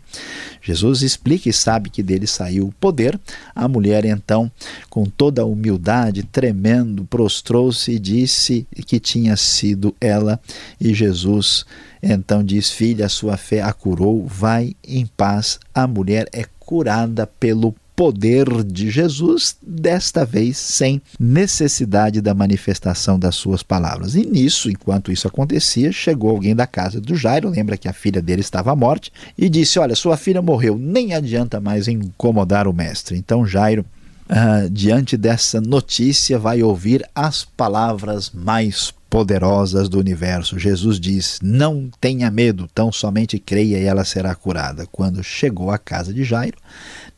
Jesus 0.63 1.03
explica 1.03 1.49
e 1.49 1.53
sabe 1.53 1.91
que 1.91 2.03
dele 2.03 2.27
saiu 2.27 2.67
o 2.67 2.73
poder. 2.73 3.19
A 3.55 3.69
mulher 3.69 4.05
então, 4.05 4.51
com 4.89 5.05
toda 5.05 5.43
a 5.43 5.47
humildade, 5.47 6.23
tremendo, 6.23 7.05
prostrou-se 7.05 7.91
e 7.91 7.99
disse 7.99 8.67
que 8.87 8.99
tinha 8.99 9.37
sido 9.37 9.95
ela 10.01 10.41
e 10.81 10.95
Jesus 10.95 11.65
então 12.03 12.43
diz: 12.43 12.71
Filha, 12.71 13.07
a 13.07 13.11
sua 13.11 13.37
fé 13.37 13.61
a 13.61 13.73
curou, 13.73 14.27
vai 14.27 14.75
em 14.87 15.07
paz. 15.07 15.59
A 15.75 15.87
mulher 15.87 16.29
é 16.33 16.45
curada 16.71 17.27
pelo 17.27 17.75
poder 17.97 18.63
de 18.63 18.89
Jesus, 18.91 19.57
desta 19.61 20.25
vez 20.25 20.57
sem 20.57 21.03
necessidade 21.19 22.21
da 22.21 22.33
manifestação 22.33 23.19
das 23.19 23.35
suas 23.35 23.61
palavras. 23.61 24.15
E 24.15 24.25
nisso, 24.25 24.71
enquanto 24.71 25.11
isso 25.11 25.27
acontecia, 25.27 25.91
chegou 25.91 26.31
alguém 26.31 26.55
da 26.55 26.69
casa 26.69 27.01
do 27.01 27.17
Jairo, 27.17 27.49
lembra 27.49 27.77
que 27.77 27.89
a 27.89 27.93
filha 27.93 28.23
dele 28.23 28.41
estava 28.41 28.71
à 28.71 28.77
morte, 28.77 29.13
e 29.37 29.49
disse: 29.49 29.81
Olha, 29.81 29.97
sua 29.97 30.17
filha 30.17 30.41
morreu, 30.41 30.79
nem 30.79 31.13
adianta 31.13 31.61
mais 31.61 31.89
incomodar 31.89 32.69
o 32.69 32.73
mestre. 32.73 33.19
Então 33.19 33.45
Jairo. 33.45 33.85
Uh, 34.31 34.71
diante 34.71 35.17
dessa 35.17 35.61
notícia, 35.61 36.39
vai 36.39 36.63
ouvir 36.63 37.05
as 37.17 37.45
palavras 37.45 38.31
mais 38.31 38.95
poderosas 39.11 39.89
do 39.89 39.99
universo. 39.99 40.59
Jesus 40.59 41.01
diz: 41.01 41.41
Não 41.43 41.91
tenha 42.01 42.31
medo, 42.31 42.69
tão 42.73 42.93
somente 42.93 43.39
creia 43.41 43.79
e 43.79 43.85
ela 43.85 44.05
será 44.05 44.35
curada. 44.37 44.87
Quando 44.87 45.23
chegou 45.23 45.71
à 45.73 45.77
casa 45.77 46.15
de 46.15 46.23
Jairo, 46.23 46.57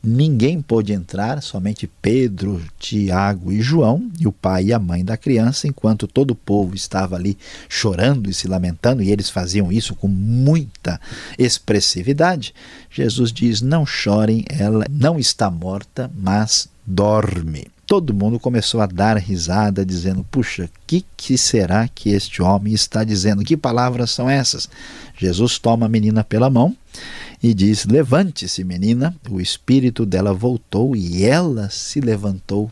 ninguém 0.01 0.59
pôde 0.59 0.91
entrar, 0.91 1.41
somente 1.43 1.89
Pedro, 2.01 2.59
Tiago 2.79 3.51
e 3.51 3.61
João, 3.61 4.11
e 4.19 4.27
o 4.27 4.31
pai 4.31 4.65
e 4.65 4.73
a 4.73 4.79
mãe 4.79 5.05
da 5.05 5.15
criança, 5.15 5.67
enquanto 5.67 6.07
todo 6.07 6.31
o 6.31 6.35
povo 6.35 6.75
estava 6.75 7.15
ali 7.15 7.37
chorando 7.69 8.29
e 8.29 8.33
se 8.33 8.47
lamentando, 8.47 9.03
e 9.03 9.11
eles 9.11 9.29
faziam 9.29 9.71
isso 9.71 9.93
com 9.95 10.07
muita 10.07 10.99
expressividade. 11.37 12.55
Jesus 12.89 13.31
diz: 13.31 13.61
Não 13.61 13.85
chorem, 13.85 14.43
ela 14.49 14.85
não 14.89 15.19
está 15.19 15.51
morta, 15.51 16.09
mas 16.15 16.67
dorme 16.85 17.72
todo 17.93 18.11
mundo 18.11 18.39
começou 18.39 18.81
a 18.81 18.87
dar 18.87 19.17
risada, 19.17 19.85
dizendo: 19.85 20.25
Puxa, 20.31 20.67
que 20.87 21.05
que 21.15 21.37
será 21.37 21.87
que 21.87 22.09
este 22.09 22.41
homem 22.41 22.73
está 22.73 23.03
dizendo? 23.03 23.43
Que 23.43 23.55
palavras 23.55 24.09
são 24.09 24.27
essas? 24.27 24.67
Jesus 25.15 25.59
toma 25.59 25.85
a 25.85 25.89
menina 25.89 26.23
pela 26.23 26.49
mão 26.49 26.75
e 27.41 27.53
diz: 27.53 27.85
Levante-se, 27.85 28.63
menina. 28.63 29.15
O 29.29 29.39
espírito 29.39 30.07
dela 30.07 30.33
voltou 30.33 30.95
e 30.95 31.23
ela 31.23 31.69
se 31.69 32.01
levantou 32.01 32.71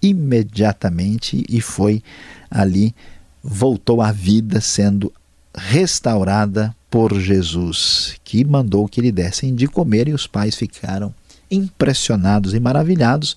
imediatamente 0.00 1.44
e 1.48 1.60
foi 1.60 2.00
ali, 2.48 2.94
voltou 3.42 4.00
à 4.00 4.12
vida, 4.12 4.60
sendo 4.60 5.12
restaurada 5.52 6.72
por 6.88 7.18
Jesus, 7.18 8.14
que 8.22 8.44
mandou 8.44 8.86
que 8.86 9.00
lhe 9.00 9.10
dessem 9.10 9.52
de 9.52 9.66
comer, 9.66 10.06
e 10.06 10.14
os 10.14 10.28
pais 10.28 10.54
ficaram 10.54 11.12
impressionados 11.50 12.54
e 12.54 12.60
maravilhados 12.60 13.36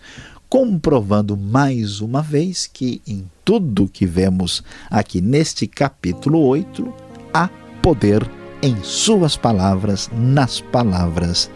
comprovando 0.53 1.35
mais 1.35 1.99
uma 1.99 2.21
vez 2.21 2.69
que 2.71 3.01
em 3.07 3.27
tudo 3.43 3.89
que 3.91 4.05
vemos 4.05 4.61
aqui 4.87 5.19
neste 5.19 5.65
capítulo 5.65 6.39
8 6.41 6.93
há 7.33 7.49
poder 7.81 8.23
em 8.61 8.77
Suas 8.83 9.35
palavras, 9.35 10.11
nas 10.13 10.61
palavras 10.61 11.49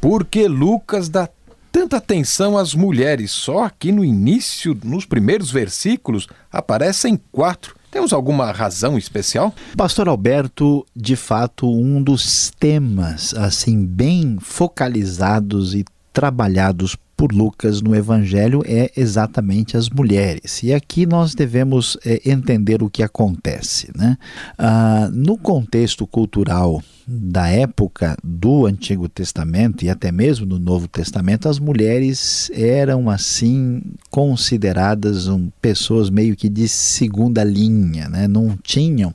Por 0.00 0.24
que 0.24 0.46
Lucas 0.46 1.08
dá 1.08 1.28
tanta 1.72 1.96
atenção 1.96 2.56
às 2.56 2.76
mulheres? 2.76 3.32
Só 3.32 3.64
aqui 3.64 3.90
no 3.90 4.04
início, 4.04 4.78
nos 4.84 5.04
primeiros 5.04 5.50
versículos, 5.50 6.28
aparecem 6.48 7.20
quatro. 7.32 7.74
Temos 7.90 8.12
alguma 8.12 8.52
razão 8.52 8.96
especial? 8.96 9.52
Pastor 9.76 10.06
Alberto, 10.08 10.86
de 10.94 11.16
fato, 11.16 11.68
um 11.68 12.00
dos 12.00 12.52
temas 12.58 13.34
assim 13.34 13.84
bem 13.84 14.38
focalizados 14.40 15.74
e 15.74 15.84
trabalhados 16.12 16.96
por 17.16 17.32
Lucas 17.32 17.80
no 17.80 17.94
Evangelho 17.94 18.62
é 18.66 18.90
exatamente 18.96 19.76
as 19.76 19.88
mulheres. 19.88 20.62
E 20.62 20.74
aqui 20.74 21.06
nós 21.06 21.34
devemos 21.34 21.96
é, 22.04 22.20
entender 22.28 22.82
o 22.82 22.90
que 22.90 23.02
acontece. 23.02 23.92
Né? 23.96 24.18
Ah, 24.58 25.08
no 25.12 25.38
contexto 25.38 26.04
cultural 26.04 26.82
da 27.06 27.48
época 27.48 28.16
do 28.22 28.66
Antigo 28.66 29.08
Testamento 29.08 29.84
e 29.84 29.90
até 29.90 30.10
mesmo 30.10 30.46
no 30.46 30.58
Novo 30.58 30.88
Testamento, 30.88 31.48
as 31.48 31.58
mulheres 31.58 32.50
eram 32.54 33.08
assim 33.08 33.82
consideradas 34.10 35.28
um, 35.28 35.48
pessoas 35.60 36.10
meio 36.10 36.34
que 36.36 36.48
de 36.48 36.68
segunda 36.68 37.44
linha, 37.44 38.08
né? 38.08 38.26
não 38.26 38.56
tinham 38.62 39.14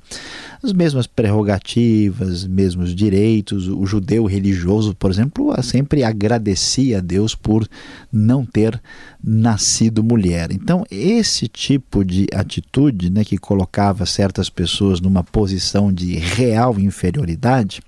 as 0.67 0.73
mesmas 0.73 1.07
prerrogativas, 1.07 2.45
mesmos 2.45 2.93
direitos. 2.93 3.67
O 3.67 3.85
judeu 3.85 4.25
religioso, 4.25 4.93
por 4.93 5.09
exemplo, 5.09 5.53
sempre 5.63 6.03
agradecia 6.03 6.97
a 6.97 7.01
Deus 7.01 7.33
por 7.33 7.67
não 8.11 8.45
ter 8.45 8.79
nascido 9.23 10.03
mulher. 10.03 10.51
Então, 10.51 10.85
esse 10.91 11.47
tipo 11.47 12.03
de 12.03 12.27
atitude, 12.33 13.09
né, 13.09 13.23
que 13.23 13.37
colocava 13.37 14.05
certas 14.05 14.49
pessoas 14.49 14.99
numa 14.99 15.23
posição 15.23 15.91
de 15.91 16.15
real 16.15 16.79
inferioridade, 16.79 17.81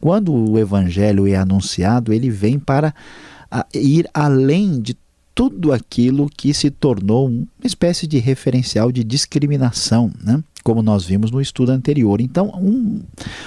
quando 0.00 0.34
o 0.34 0.58
evangelho 0.58 1.26
é 1.26 1.36
anunciado, 1.36 2.12
ele 2.12 2.28
vem 2.28 2.58
para 2.58 2.94
ir 3.72 4.08
além 4.12 4.80
de 4.80 4.96
tudo 5.34 5.72
aquilo 5.72 6.30
que 6.34 6.52
se 6.54 6.70
tornou 6.70 7.28
uma 7.28 7.46
espécie 7.62 8.06
de 8.06 8.18
referencial 8.18 8.90
de 8.90 9.04
discriminação, 9.04 10.10
né? 10.24 10.42
Como 10.66 10.82
nós 10.82 11.04
vimos 11.04 11.30
no 11.30 11.40
estudo 11.40 11.70
anterior. 11.70 12.20
Então, 12.20 12.48
um, 12.60 13.00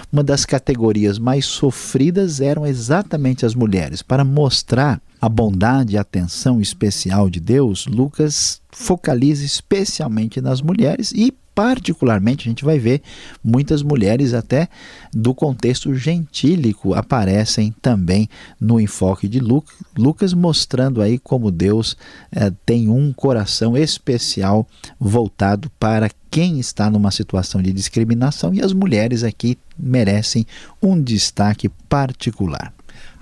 uma 0.09 0.23
das 0.23 0.45
categorias 0.45 1.19
mais 1.19 1.45
sofridas 1.45 2.39
eram 2.39 2.65
exatamente 2.65 3.45
as 3.45 3.53
mulheres, 3.53 4.01
para 4.01 4.23
mostrar 4.23 5.01
a 5.19 5.27
bondade 5.27 5.95
e 5.95 5.97
a 5.97 6.01
atenção 6.01 6.61
especial 6.61 7.29
de 7.29 7.41
Deus, 7.41 7.85
Lucas 7.87 8.61
focaliza 8.71 9.43
especialmente 9.43 10.39
nas 10.39 10.61
mulheres 10.61 11.11
e 11.11 11.33
particularmente 11.59 12.47
a 12.47 12.49
gente 12.49 12.63
vai 12.63 12.79
ver 12.79 13.01
muitas 13.43 13.83
mulheres 13.83 14.33
até 14.33 14.69
do 15.13 15.35
contexto 15.35 15.93
gentílico 15.93 16.93
aparecem 16.93 17.75
também 17.81 18.29
no 18.57 18.79
enfoque 18.79 19.27
de 19.27 19.41
Lucas, 19.41 20.33
mostrando 20.33 21.01
aí 21.01 21.19
como 21.19 21.51
Deus 21.51 21.97
eh, 22.31 22.49
tem 22.65 22.87
um 22.87 23.11
coração 23.11 23.75
especial 23.75 24.65
voltado 24.97 25.69
para 25.77 26.09
quem 26.31 26.61
está 26.61 26.89
numa 26.89 27.11
situação 27.11 27.61
de 27.61 27.73
discriminação 27.73 28.53
e 28.53 28.61
as 28.61 28.71
mulheres 28.71 29.25
aqui 29.25 29.57
merecem 29.77 30.47
um 30.81 31.01
destaque 31.01 31.67
particular. 31.89 32.71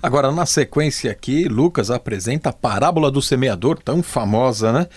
Agora, 0.01 0.31
na 0.31 0.45
sequência 0.45 1.11
aqui, 1.11 1.47
Lucas 1.47 1.89
apresenta 1.89 2.49
a 2.49 2.53
parábola 2.53 3.09
do 3.09 3.19
semeador, 3.19 3.79
tão 3.83 4.03
famosa, 4.03 4.71
né? 4.71 4.87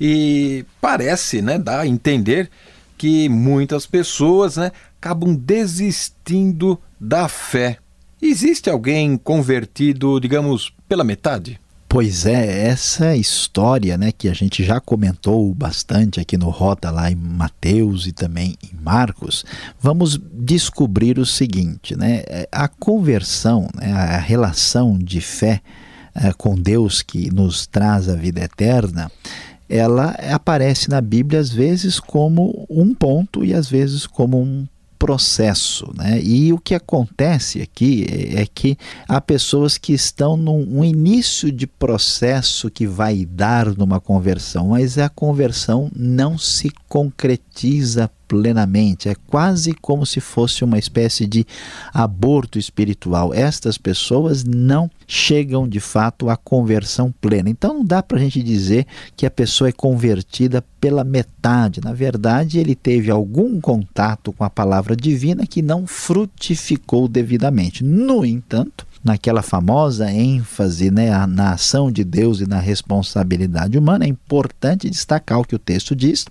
E 0.00 0.64
parece, 0.80 1.40
né, 1.40 1.58
dar 1.58 1.80
a 1.80 1.86
entender 1.86 2.50
que 2.98 3.28
muitas 3.28 3.86
pessoas 3.86 4.56
né, 4.56 4.72
acabam 5.00 5.34
desistindo 5.34 6.78
da 7.00 7.28
fé. 7.28 7.78
Existe 8.20 8.68
alguém 8.68 9.16
convertido, 9.16 10.18
digamos, 10.18 10.72
pela 10.88 11.04
metade? 11.04 11.60
Pois 11.88 12.26
é, 12.26 12.68
essa 12.68 13.16
história, 13.16 13.96
né, 13.96 14.12
que 14.12 14.28
a 14.28 14.34
gente 14.34 14.62
já 14.62 14.78
comentou 14.78 15.54
bastante 15.54 16.20
aqui 16.20 16.36
no 16.36 16.50
Rota 16.50 16.90
lá 16.90 17.10
em 17.10 17.14
Mateus 17.14 18.06
e 18.06 18.12
também 18.12 18.56
em 18.62 18.76
Marcos, 18.82 19.42
vamos 19.80 20.20
descobrir 20.34 21.18
o 21.18 21.24
seguinte, 21.24 21.96
né, 21.96 22.24
a 22.52 22.68
conversão, 22.68 23.68
né, 23.74 23.90
a 23.90 24.18
relação 24.18 24.98
de 24.98 25.22
fé 25.22 25.62
é, 26.14 26.32
com 26.32 26.56
Deus 26.56 27.00
que 27.00 27.32
nos 27.32 27.66
traz 27.66 28.08
a 28.08 28.14
vida 28.14 28.42
eterna, 28.42 29.10
ela 29.68 30.10
aparece 30.32 30.88
na 30.88 31.00
Bíblia 31.00 31.40
às 31.40 31.50
vezes 31.50 32.00
como 32.00 32.66
um 32.70 32.94
ponto 32.94 33.44
e 33.44 33.52
às 33.52 33.68
vezes 33.68 34.06
como 34.06 34.40
um 34.40 34.66
processo. 34.98 35.90
Né? 35.96 36.20
E 36.22 36.52
o 36.52 36.58
que 36.58 36.74
acontece 36.74 37.62
aqui 37.62 38.04
é 38.34 38.44
que 38.46 38.76
há 39.06 39.20
pessoas 39.20 39.78
que 39.78 39.92
estão 39.92 40.36
num 40.36 40.78
um 40.78 40.84
início 40.84 41.52
de 41.52 41.66
processo 41.66 42.70
que 42.70 42.86
vai 42.86 43.24
dar 43.24 43.76
numa 43.76 44.00
conversão, 44.00 44.68
mas 44.68 44.98
a 44.98 45.08
conversão 45.08 45.90
não 45.94 46.36
se 46.36 46.70
concretiza 46.88 48.10
plenamente. 48.28 49.08
É 49.08 49.16
quase 49.26 49.72
como 49.72 50.04
se 50.04 50.20
fosse 50.20 50.62
uma 50.62 50.78
espécie 50.78 51.26
de 51.26 51.46
aborto 51.92 52.58
espiritual. 52.58 53.32
Estas 53.32 53.78
pessoas 53.78 54.44
não 54.44 54.90
chegam 55.06 55.66
de 55.66 55.80
fato 55.80 56.28
à 56.28 56.36
conversão 56.36 57.12
plena. 57.20 57.48
Então 57.48 57.74
não 57.74 57.84
dá 57.84 58.02
para 58.02 58.18
a 58.18 58.20
gente 58.20 58.42
dizer 58.42 58.86
que 59.16 59.24
a 59.24 59.30
pessoa 59.30 59.70
é 59.70 59.72
convertida 59.72 60.62
pela 60.78 61.02
metade. 61.02 61.80
Na 61.82 61.94
verdade, 61.94 62.58
ele 62.58 62.74
teve 62.74 63.10
algum 63.10 63.58
contato 63.60 64.32
com 64.32 64.44
a 64.44 64.50
palavra 64.50 64.94
divina 64.94 65.46
que 65.46 65.62
não 65.62 65.86
frutificou 65.86 67.08
devidamente. 67.08 67.82
No 67.82 68.24
entanto, 68.24 68.86
naquela 69.02 69.42
famosa 69.42 70.10
ênfase 70.10 70.90
né, 70.90 71.10
na 71.26 71.52
ação 71.52 71.90
de 71.90 72.04
Deus 72.04 72.40
e 72.40 72.46
na 72.46 72.58
responsabilidade 72.58 73.78
humana, 73.78 74.04
é 74.04 74.08
importante 74.08 74.90
destacar 74.90 75.40
o 75.40 75.44
que 75.44 75.54
o 75.54 75.58
texto 75.58 75.94
diz, 75.94 76.26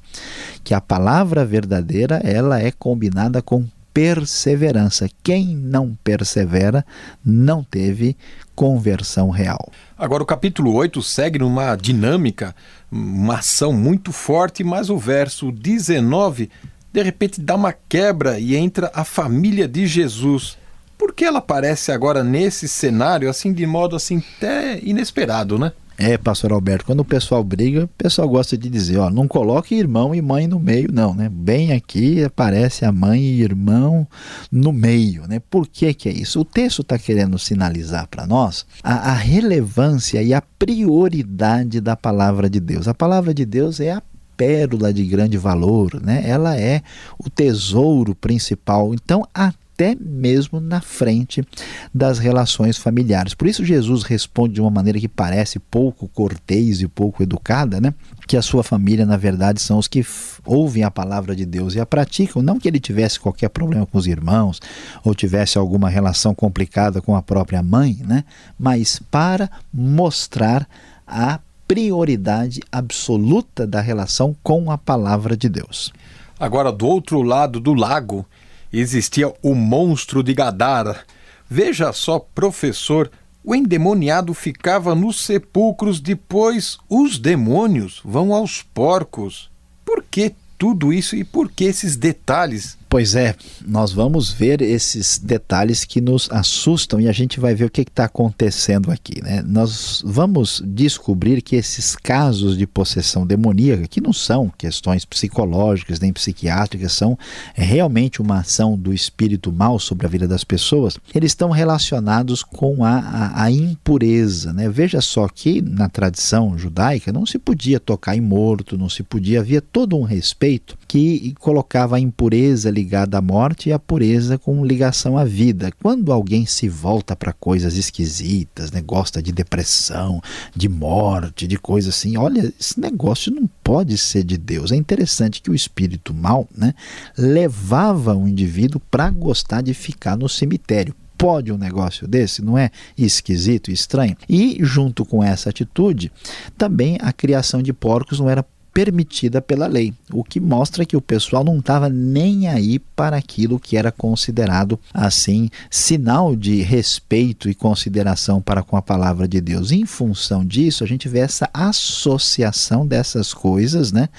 que 0.63 0.73
a 0.73 0.81
palavra 0.81 1.45
verdadeira 1.45 2.21
ela 2.23 2.59
é 2.59 2.71
combinada 2.71 3.41
com 3.41 3.65
perseverança. 3.93 5.09
Quem 5.23 5.55
não 5.55 5.97
persevera 6.03 6.85
não 7.25 7.63
teve 7.63 8.15
conversão 8.55 9.31
real. 9.31 9.71
Agora, 9.97 10.21
o 10.21 10.25
capítulo 10.25 10.71
8 10.73 11.01
segue 11.01 11.39
numa 11.39 11.75
dinâmica, 11.75 12.55
uma 12.91 13.39
ação 13.39 13.73
muito 13.73 14.11
forte, 14.11 14.63
mas 14.63 14.91
o 14.91 14.97
verso 14.97 15.51
19 15.51 16.49
de 16.93 17.03
repente 17.03 17.41
dá 17.41 17.55
uma 17.55 17.73
quebra 17.73 18.39
e 18.39 18.55
entra 18.55 18.91
a 18.93 19.03
família 19.03 19.67
de 19.67 19.85
Jesus. 19.85 20.57
Por 20.97 21.13
que 21.13 21.25
ela 21.25 21.39
aparece 21.39 21.91
agora 21.91 22.23
nesse 22.23 22.67
cenário, 22.67 23.29
assim, 23.29 23.53
de 23.53 23.65
modo 23.65 23.95
assim 23.95 24.23
até 24.37 24.79
inesperado, 24.83 25.59
né? 25.59 25.71
É, 25.99 26.15
pastor 26.15 26.51
Alberto, 26.51 26.85
quando 26.85 26.99
o 26.99 27.05
pessoal 27.05 27.43
briga, 27.43 27.85
o 27.85 27.87
pessoal 27.87 28.29
gosta 28.29 28.55
de 28.55 28.69
dizer, 28.69 28.97
ó, 28.97 29.09
não 29.09 29.27
coloque 29.27 29.73
irmão 29.73 30.13
e 30.13 30.21
mãe 30.21 30.45
no 30.45 30.59
meio, 30.59 30.89
não, 30.93 31.15
né? 31.15 31.27
Bem 31.27 31.73
aqui 31.73 32.23
aparece 32.23 32.85
a 32.85 32.91
mãe 32.91 33.19
e 33.19 33.41
irmão 33.41 34.07
no 34.51 34.71
meio, 34.71 35.27
né? 35.27 35.41
Por 35.49 35.67
que 35.67 35.91
que 35.95 36.07
é 36.07 36.11
isso? 36.11 36.41
O 36.41 36.45
texto 36.45 36.83
está 36.83 36.99
querendo 36.99 37.39
sinalizar 37.39 38.07
para 38.07 38.27
nós 38.27 38.63
a, 38.83 39.09
a 39.09 39.13
relevância 39.13 40.21
e 40.21 40.35
a 40.35 40.41
prioridade 40.59 41.81
da 41.81 41.95
palavra 41.95 42.47
de 42.47 42.59
Deus. 42.59 42.87
A 42.87 42.93
palavra 42.93 43.33
de 43.33 43.43
Deus 43.43 43.79
é 43.79 43.93
a 43.93 44.03
pérola 44.37 44.93
de 44.93 45.03
grande 45.03 45.35
valor, 45.35 45.99
né? 45.99 46.21
Ela 46.23 46.55
é 46.55 46.83
o 47.17 47.27
tesouro 47.27 48.13
principal. 48.13 48.93
Então, 48.93 49.27
a 49.33 49.51
até 49.77 49.95
mesmo 49.99 50.59
na 50.59 50.81
frente 50.81 51.45
das 51.93 52.17
relações 52.17 52.77
familiares. 52.77 53.35
Por 53.35 53.47
isso 53.47 53.63
Jesus 53.63 54.01
responde 54.01 54.55
de 54.55 54.61
uma 54.61 54.71
maneira 54.71 54.99
que 54.99 55.07
parece 55.07 55.59
pouco 55.59 56.07
cortês 56.07 56.81
e 56.81 56.87
pouco 56.87 57.21
educada, 57.21 57.79
né? 57.79 57.93
Que 58.27 58.35
a 58.35 58.41
sua 58.41 58.63
família, 58.63 59.05
na 59.05 59.17
verdade, 59.17 59.61
são 59.61 59.77
os 59.77 59.87
que 59.87 60.03
ouvem 60.43 60.83
a 60.83 60.89
palavra 60.89 61.35
de 61.35 61.45
Deus 61.45 61.75
e 61.75 61.79
a 61.79 61.85
praticam. 61.85 62.41
Não 62.41 62.59
que 62.59 62.67
ele 62.67 62.79
tivesse 62.79 63.19
qualquer 63.19 63.49
problema 63.49 63.85
com 63.85 63.99
os 63.99 64.07
irmãos 64.07 64.59
ou 65.03 65.13
tivesse 65.13 65.59
alguma 65.59 65.89
relação 65.89 66.33
complicada 66.33 66.99
com 66.99 67.15
a 67.15 67.21
própria 67.21 67.61
mãe, 67.61 67.99
né? 68.03 68.23
Mas 68.59 68.99
para 69.11 69.47
mostrar 69.71 70.67
a 71.05 71.39
prioridade 71.67 72.61
absoluta 72.71 73.67
da 73.67 73.79
relação 73.79 74.35
com 74.41 74.71
a 74.71 74.77
palavra 74.77 75.37
de 75.37 75.47
Deus. 75.47 75.93
Agora, 76.39 76.71
do 76.71 76.87
outro 76.87 77.21
lado 77.21 77.59
do 77.59 77.73
lago, 77.73 78.25
existia 78.71 79.33
o 79.41 79.53
monstro 79.55 80.21
de 80.23 80.33
Gadara. 80.33 81.01
Veja 81.49 81.93
só, 81.93 82.19
professor, 82.19 83.09
o 83.43 83.55
endemoniado 83.55 84.33
ficava 84.33 84.93
nos 84.93 85.21
sepulcros, 85.23 85.99
depois 85.99 86.77
os 86.89 87.17
demônios 87.17 88.01
vão 88.03 88.33
aos 88.33 88.61
porcos. 88.61 89.49
Por 89.85 90.03
que 90.03 90.35
tudo 90.57 90.91
isso 90.91 91.15
e 91.15 91.23
por 91.23 91.49
que 91.49 91.63
esses 91.63 91.95
detalhes? 91.95 92.77
Pois 92.89 93.15
é, 93.15 93.35
nós 93.65 93.91
vamos 93.91 94.31
ver 94.31 94.61
esses 94.61 95.19
detalhes 95.19 95.83
que 95.83 95.99
nos 95.99 96.29
assustam 96.31 97.01
e 97.01 97.09
a 97.09 97.11
gente 97.11 97.37
vai 97.37 97.53
ver 97.53 97.65
o 97.65 97.69
que 97.69 97.81
está 97.81 98.05
acontecendo 98.05 98.91
aqui. 98.91 99.21
Né? 99.21 99.43
Nós 99.45 100.01
vamos 100.05 100.63
descobrir 100.65 101.41
que 101.41 101.57
esses 101.57 101.97
casos 101.97 102.57
de 102.57 102.65
possessão 102.65 103.27
demoníaca, 103.27 103.87
que 103.89 103.99
não 103.99 104.13
são 104.13 104.49
questões 104.57 105.03
psicológicas 105.03 105.99
nem 105.99 106.13
psiquiátricas, 106.13 106.93
são 106.93 107.19
realmente 107.53 108.21
uma 108.21 108.39
ação 108.39 108.77
do 108.77 108.93
espírito 108.93 109.51
mal 109.51 109.79
sobre 109.79 110.07
a 110.07 110.09
vida 110.09 110.27
das 110.27 110.45
pessoas, 110.45 110.97
eles 111.13 111.31
estão 111.31 111.49
relacionados 111.49 112.41
com 112.41 112.85
a, 112.85 112.99
a, 112.99 113.43
a 113.43 113.51
impureza. 113.51 114.53
Né? 114.53 114.69
Veja 114.69 115.01
só 115.01 115.27
que 115.27 115.61
na 115.61 115.89
tradição 115.89 116.57
judaica 116.57 117.11
não 117.11 117.25
se 117.25 117.37
podia 117.37 117.81
tocar 117.81 118.15
em 118.15 118.21
morto, 118.21 118.77
não 118.77 118.87
se 118.87 119.03
podia, 119.03 119.41
havia 119.41 119.61
todo 119.61 119.97
um 119.97 120.03
respeito 120.03 120.77
que 120.87 121.35
colocava 121.37 121.97
a 121.97 121.99
impureza 121.99 122.76
ligada 122.77 123.17
à 123.17 123.21
morte 123.21 123.69
e 123.69 123.73
a 123.73 123.79
pureza 123.79 124.37
com 124.37 124.63
ligação 124.63 125.17
à 125.17 125.23
vida. 125.23 125.71
Quando 125.81 126.13
alguém 126.13 126.45
se 126.45 126.69
volta 126.69 127.15
para 127.15 127.33
coisas 127.33 127.75
esquisitas, 127.75 128.71
né, 128.71 128.81
gosta 128.81 129.19
de 129.19 129.31
depressão, 129.31 130.21
de 130.55 130.69
morte, 130.69 131.47
de 131.47 131.57
coisas 131.57 131.95
assim, 131.95 132.17
olha, 132.17 132.53
esse 132.59 132.79
negócio 132.79 133.33
não 133.33 133.49
pode 133.63 133.97
ser 133.97 134.23
de 134.23 134.37
Deus. 134.37 134.71
É 134.71 134.75
interessante 134.75 135.41
que 135.41 135.49
o 135.49 135.55
espírito 135.55 136.13
mal 136.13 136.47
né, 136.55 136.75
levava 137.17 138.15
o 138.15 138.27
indivíduo 138.27 138.79
para 138.91 139.09
gostar 139.09 139.61
de 139.61 139.73
ficar 139.73 140.15
no 140.15 140.29
cemitério 140.29 140.93
pode 141.17 141.51
um 141.51 141.57
negócio 141.57 142.07
desse? 142.07 142.43
Não 142.43 142.55
é 142.55 142.69
esquisito, 142.95 143.71
estranho? 143.71 144.15
E 144.29 144.59
junto 144.61 145.03
com 145.03 145.23
essa 145.23 145.49
atitude, 145.49 146.11
também 146.55 146.97
a 147.01 147.11
criação 147.11 147.63
de 147.63 147.73
porcos 147.73 148.19
não 148.19 148.29
era 148.29 148.45
permitida 148.77 149.41
pela 149.41 149.65
lei, 149.65 149.91
o 150.13 150.23
que 150.23 150.39
mostra 150.39 150.85
que 150.85 150.95
o 150.95 151.01
pessoal 151.01 151.43
não 151.43 151.57
estava 151.57 151.89
nem 151.89 152.47
aí 152.47 152.77
para 152.77 153.17
aquilo 153.17 153.59
que 153.59 153.75
era 153.75 153.91
considerado 153.91 154.79
assim 154.93 155.49
sinal 155.67 156.35
de 156.35 156.61
respeito 156.61 157.49
e 157.49 157.55
consideração 157.55 158.39
para 158.39 158.61
com 158.61 158.77
a 158.77 158.81
palavra 158.83 159.27
de 159.27 159.41
Deus. 159.41 159.71
Em 159.71 159.83
função 159.83 160.45
disso, 160.45 160.83
a 160.83 160.87
gente 160.87 161.09
vê 161.09 161.21
essa 161.21 161.49
associação 161.51 162.85
dessas 162.85 163.33
coisas, 163.33 163.91
né, 163.91 164.09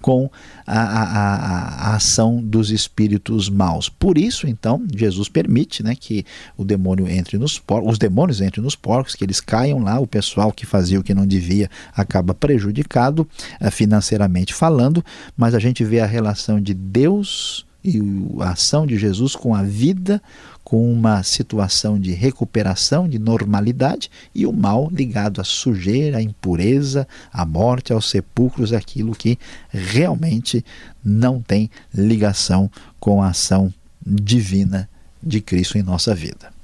com 0.00 0.30
a, 0.66 0.80
a, 0.80 1.90
a, 1.90 1.96
ação 1.96 2.42
dos 2.42 2.70
espíritos 2.70 3.48
maus. 3.48 3.88
Por 3.88 4.18
isso, 4.18 4.48
então, 4.48 4.84
Jesus 4.94 5.28
permite 5.28 5.82
né, 5.82 5.94
que 5.94 6.24
o 6.56 6.64
demônio 6.64 7.08
entre 7.08 7.38
nos 7.38 7.58
porcos, 7.58 7.92
os 7.92 7.98
demônios 7.98 8.40
entrem 8.40 8.64
nos 8.64 8.74
porcos, 8.74 9.14
que 9.14 9.24
eles 9.24 9.40
caiam 9.40 9.78
lá, 9.78 10.00
o 10.00 10.06
pessoal 10.06 10.50
que 10.52 10.66
fazia 10.66 10.98
o 10.98 11.02
que 11.02 11.14
não 11.14 11.26
devia 11.26 11.70
acaba 11.94 12.34
prejudicado 12.34 13.28
eh, 13.60 13.70
financeiramente 14.06 14.54
falando, 14.54 15.04
mas 15.36 15.54
a 15.54 15.58
gente 15.58 15.84
vê 15.84 16.00
a 16.00 16.06
relação 16.06 16.60
de 16.60 16.72
Deus 16.72 17.66
e 17.84 18.00
a 18.40 18.50
ação 18.50 18.86
de 18.86 18.96
Jesus 18.96 19.36
com 19.36 19.54
a 19.54 19.62
vida, 19.62 20.20
com 20.64 20.92
uma 20.92 21.22
situação 21.22 22.00
de 22.00 22.12
recuperação, 22.12 23.08
de 23.08 23.18
normalidade, 23.18 24.10
e 24.34 24.44
o 24.44 24.52
mal 24.52 24.88
ligado 24.90 25.40
à 25.40 25.44
sujeira, 25.44 26.18
à 26.18 26.22
impureza, 26.22 27.06
à 27.32 27.44
morte, 27.44 27.92
aos 27.92 28.10
sepulcros, 28.10 28.72
aquilo 28.72 29.14
que 29.14 29.38
realmente 29.70 30.64
não 31.04 31.40
tem 31.40 31.70
ligação 31.94 32.68
com 32.98 33.22
a 33.22 33.28
ação 33.28 33.72
divina 34.04 34.88
de 35.22 35.40
Cristo 35.40 35.78
em 35.78 35.82
nossa 35.82 36.12
vida. 36.12 36.56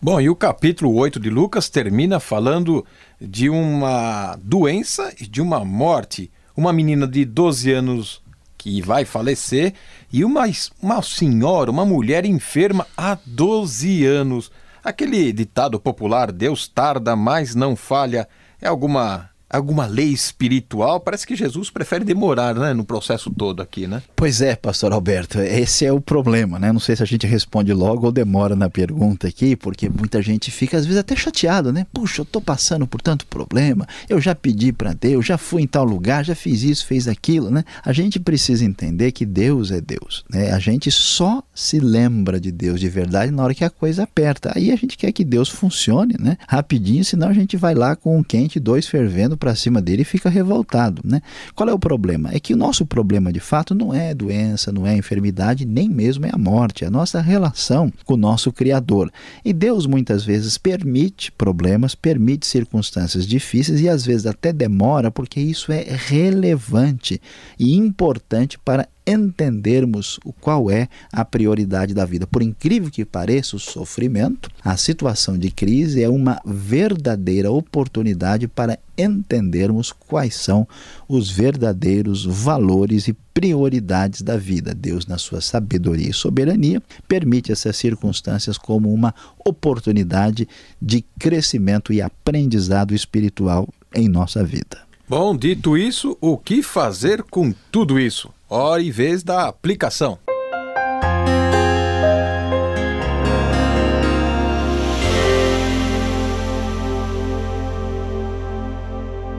Bom, 0.00 0.20
e 0.20 0.28
o 0.28 0.36
capítulo 0.36 0.94
8 0.94 1.18
de 1.18 1.30
Lucas 1.30 1.70
termina 1.70 2.20
falando 2.20 2.84
de 3.18 3.48
uma 3.48 4.38
doença 4.42 5.12
e 5.18 5.26
de 5.26 5.40
uma 5.40 5.64
morte. 5.64 6.30
Uma 6.56 6.72
menina 6.72 7.06
de 7.06 7.24
12 7.24 7.72
anos 7.72 8.22
que 8.56 8.80
vai 8.80 9.04
falecer, 9.04 9.74
e 10.12 10.24
uma, 10.24 10.44
uma 10.82 11.02
senhora, 11.02 11.70
uma 11.70 11.84
mulher 11.84 12.24
enferma 12.24 12.86
há 12.96 13.16
12 13.24 14.04
anos. 14.04 14.50
Aquele 14.82 15.32
ditado 15.32 15.78
popular, 15.78 16.32
Deus 16.32 16.66
tarda, 16.66 17.14
mas 17.14 17.54
não 17.54 17.76
falha, 17.76 18.28
é 18.60 18.66
alguma 18.66 19.30
alguma 19.48 19.86
lei 19.86 20.08
espiritual, 20.08 21.00
parece 21.00 21.26
que 21.26 21.36
Jesus 21.36 21.70
prefere 21.70 22.04
demorar 22.04 22.54
né, 22.54 22.74
no 22.74 22.84
processo 22.84 23.30
todo 23.30 23.62
aqui, 23.62 23.86
né? 23.86 24.02
Pois 24.14 24.40
é, 24.40 24.56
pastor 24.56 24.92
Alberto, 24.92 25.40
esse 25.40 25.84
é 25.84 25.92
o 25.92 26.00
problema, 26.00 26.58
né? 26.58 26.72
Não 26.72 26.80
sei 26.80 26.96
se 26.96 27.02
a 27.02 27.06
gente 27.06 27.26
responde 27.26 27.72
logo 27.72 28.06
ou 28.06 28.12
demora 28.12 28.56
na 28.56 28.68
pergunta 28.68 29.28
aqui, 29.28 29.54
porque 29.54 29.88
muita 29.88 30.20
gente 30.20 30.50
fica 30.50 30.76
às 30.76 30.84
vezes 30.84 30.98
até 30.98 31.14
chateado, 31.14 31.72
né? 31.72 31.86
Puxa, 31.92 32.22
eu 32.22 32.24
tô 32.24 32.40
passando 32.40 32.86
por 32.86 33.00
tanto 33.00 33.26
problema, 33.26 33.86
eu 34.08 34.20
já 34.20 34.34
pedi 34.34 34.72
para 34.72 34.92
Deus, 34.92 35.24
já 35.24 35.38
fui 35.38 35.62
em 35.62 35.66
tal 35.66 35.84
lugar, 35.84 36.24
já 36.24 36.34
fiz 36.34 36.62
isso, 36.62 36.86
fez 36.86 37.06
aquilo, 37.06 37.50
né? 37.50 37.64
A 37.84 37.92
gente 37.92 38.18
precisa 38.18 38.64
entender 38.64 39.12
que 39.12 39.24
Deus 39.24 39.70
é 39.70 39.80
Deus, 39.80 40.24
né? 40.28 40.52
A 40.52 40.58
gente 40.58 40.90
só 40.90 41.42
se 41.54 41.78
lembra 41.78 42.40
de 42.40 42.50
Deus 42.50 42.80
de 42.80 42.88
verdade 42.88 43.30
na 43.30 43.42
hora 43.42 43.54
que 43.54 43.64
a 43.64 43.70
coisa 43.70 44.02
aperta. 44.02 44.52
Aí 44.54 44.72
a 44.72 44.76
gente 44.76 44.96
quer 44.96 45.12
que 45.12 45.24
Deus 45.24 45.48
funcione, 45.48 46.16
né? 46.18 46.36
Rapidinho, 46.48 47.04
senão 47.04 47.28
a 47.28 47.32
gente 47.32 47.56
vai 47.56 47.74
lá 47.74 47.94
com 47.94 48.18
um 48.18 48.22
quente, 48.22 48.58
dois 48.58 48.86
fervendo 48.86 49.35
para 49.36 49.54
cima 49.54 49.80
dele 49.80 50.02
e 50.02 50.04
fica 50.04 50.28
revoltado. 50.28 51.02
Né? 51.04 51.20
Qual 51.54 51.68
é 51.68 51.72
o 51.72 51.78
problema? 51.78 52.30
É 52.32 52.40
que 52.40 52.54
o 52.54 52.56
nosso 52.56 52.86
problema 52.86 53.32
de 53.32 53.40
fato 53.40 53.74
não 53.74 53.92
é 53.92 54.14
doença, 54.14 54.72
não 54.72 54.86
é 54.86 54.96
enfermidade, 54.96 55.64
nem 55.64 55.88
mesmo 55.88 56.26
é 56.26 56.30
a 56.32 56.38
morte, 56.38 56.84
é 56.84 56.86
a 56.86 56.90
nossa 56.90 57.20
relação 57.20 57.92
com 58.04 58.14
o 58.14 58.18
nosso 58.18 58.52
Criador. 58.52 59.12
E 59.44 59.52
Deus 59.52 59.86
muitas 59.86 60.24
vezes 60.24 60.58
permite 60.58 61.30
problemas, 61.32 61.94
permite 61.94 62.46
circunstâncias 62.46 63.26
difíceis 63.26 63.80
e 63.80 63.88
às 63.88 64.04
vezes 64.04 64.26
até 64.26 64.52
demora, 64.52 65.10
porque 65.10 65.40
isso 65.40 65.72
é 65.72 65.84
relevante 65.88 67.20
e 67.58 67.76
importante 67.76 68.58
para 68.58 68.88
entendermos 69.06 70.18
o 70.24 70.32
qual 70.32 70.70
é 70.70 70.88
a 71.12 71.24
prioridade 71.24 71.94
da 71.94 72.04
vida. 72.04 72.26
Por 72.26 72.42
incrível 72.42 72.90
que 72.90 73.04
pareça, 73.04 73.56
o 73.56 73.60
sofrimento, 73.60 74.50
a 74.64 74.76
situação 74.76 75.38
de 75.38 75.50
crise 75.50 76.02
é 76.02 76.08
uma 76.08 76.40
verdadeira 76.44 77.50
oportunidade 77.50 78.48
para 78.48 78.78
entendermos 78.98 79.92
quais 79.92 80.34
são 80.34 80.66
os 81.06 81.30
verdadeiros 81.30 82.24
valores 82.24 83.08
e 83.08 83.16
prioridades 83.32 84.22
da 84.22 84.36
vida. 84.36 84.74
Deus, 84.74 85.06
na 85.06 85.18
sua 85.18 85.40
sabedoria 85.40 86.08
e 86.10 86.14
soberania, 86.14 86.82
permite 87.06 87.52
essas 87.52 87.76
circunstâncias 87.76 88.56
como 88.56 88.92
uma 88.92 89.14
oportunidade 89.44 90.48
de 90.80 91.04
crescimento 91.18 91.92
e 91.92 92.00
aprendizado 92.00 92.94
espiritual 92.94 93.68
em 93.94 94.08
nossa 94.08 94.42
vida. 94.42 94.85
Bom, 95.08 95.36
dito 95.36 95.78
isso, 95.78 96.18
o 96.20 96.36
que 96.36 96.64
fazer 96.64 97.22
com 97.22 97.54
tudo 97.70 97.96
isso? 97.96 98.34
Hora 98.50 98.82
e 98.82 98.90
vez 98.90 99.22
da 99.22 99.46
aplicação. 99.46 100.18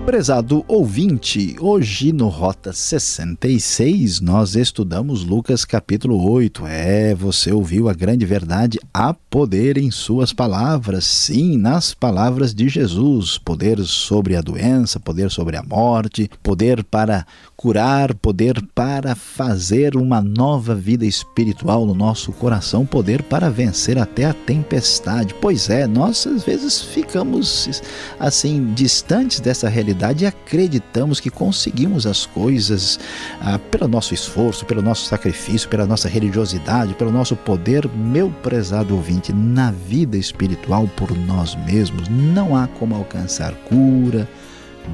Prezado 0.08 0.64
ouvinte, 0.70 1.58
hoje 1.60 2.14
no 2.14 2.30
Rota 2.30 2.72
66 2.72 4.22
nós 4.22 4.56
estudamos 4.56 5.26
Lucas 5.26 5.66
capítulo 5.66 6.32
8. 6.32 6.66
É, 6.66 7.14
você 7.14 7.52
ouviu 7.52 7.90
a 7.90 7.94
grande 7.94 8.26
verdade, 8.26 8.80
há 8.94 9.14
poder 9.14 9.78
em 9.78 9.92
suas 9.92 10.32
palavras, 10.32 11.04
sim, 11.04 11.58
nas 11.58 11.94
palavras 11.94 12.56
de 12.56 12.70
Jesus, 12.70 13.38
poder 13.38 13.84
sobre 13.84 14.38
a 14.38 14.42
doença, 14.42 14.98
poder 14.98 15.30
sobre 15.30 15.58
a 15.58 15.62
morte, 15.62 16.32
poder 16.42 16.86
para 16.86 17.28
curar, 17.58 18.14
poder 18.14 18.62
para 18.76 19.16
fazer 19.16 19.96
uma 19.96 20.22
nova 20.22 20.76
vida 20.76 21.08
espiritual 21.08 21.88
no 21.88 21.96
nosso 21.96 22.32
coração, 22.32 22.86
poder 22.86 23.24
para 23.24 23.50
vencer 23.50 23.98
até 23.98 24.26
a 24.26 24.34
tempestade. 24.34 25.34
Pois 25.34 25.68
é, 25.68 25.88
nós 25.88 26.28
às 26.28 26.44
vezes 26.44 26.84
ficamos 26.84 27.82
assim 28.20 28.74
distantes 28.76 29.40
dessa 29.40 29.68
realidade 29.68 30.24
e 30.24 30.28
acreditamos 30.28 31.20
que 31.20 31.32
conseguimos 31.32 32.06
as 32.06 32.28
coisas 32.28 33.00
ah, 33.42 33.58
pelo 33.58 33.88
nosso 33.88 34.14
esforço, 34.14 34.64
pelo 34.64 34.84
nosso 34.84 35.08
sacrifício, 35.08 35.68
pela 35.68 35.88
nossa 35.88 36.08
religiosidade, 36.08 36.94
pelo 36.94 37.12
nosso 37.12 37.36
poder, 37.36 37.90
meu 37.90 38.30
prezado 38.30 38.96
ouvinte, 38.96 39.34
na 39.34 39.72
vida 39.72 40.16
espiritual 40.16 40.88
por 40.96 41.12
nós 41.18 41.56
mesmos 41.66 42.08
não 42.08 42.56
há 42.56 42.68
como 42.68 42.94
alcançar 42.94 43.54
cura, 43.68 44.30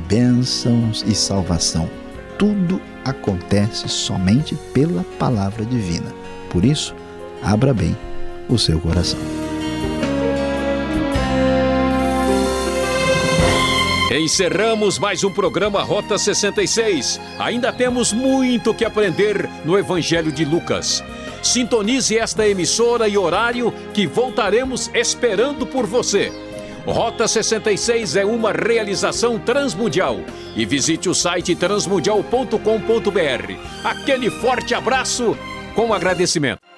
bênçãos 0.07 1.03
e 1.05 1.13
salvação. 1.13 2.02
Tudo 2.43 2.81
acontece 3.05 3.87
somente 3.87 4.53
pela 4.73 5.05
palavra 5.17 5.63
divina. 5.63 6.13
Por 6.49 6.65
isso, 6.65 6.93
abra 7.41 7.73
bem 7.73 7.95
o 8.49 8.57
seu 8.57 8.81
coração. 8.81 9.17
Encerramos 14.11 14.99
mais 14.99 15.23
um 15.23 15.31
programa 15.31 15.81
Rota 15.83 16.17
66. 16.17 17.17
Ainda 17.39 17.71
temos 17.71 18.11
muito 18.11 18.73
que 18.73 18.83
aprender 18.83 19.49
no 19.63 19.79
Evangelho 19.79 20.29
de 20.29 20.43
Lucas. 20.43 21.01
Sintonize 21.41 22.17
esta 22.17 22.45
emissora 22.45 23.07
e 23.07 23.17
horário 23.17 23.73
que 23.93 24.05
voltaremos 24.05 24.91
esperando 24.93 25.65
por 25.65 25.85
você. 25.85 26.29
Rota 26.85 27.27
66 27.27 28.17
é 28.17 28.25
uma 28.25 28.51
realização 28.51 29.39
transmundial. 29.39 30.19
E 30.55 30.65
visite 30.65 31.07
o 31.09 31.13
site 31.13 31.55
transmundial.com.br. 31.55 32.57
Aquele 33.83 34.29
forte 34.29 34.75
abraço 34.75 35.37
com 35.75 35.93
agradecimento. 35.93 36.72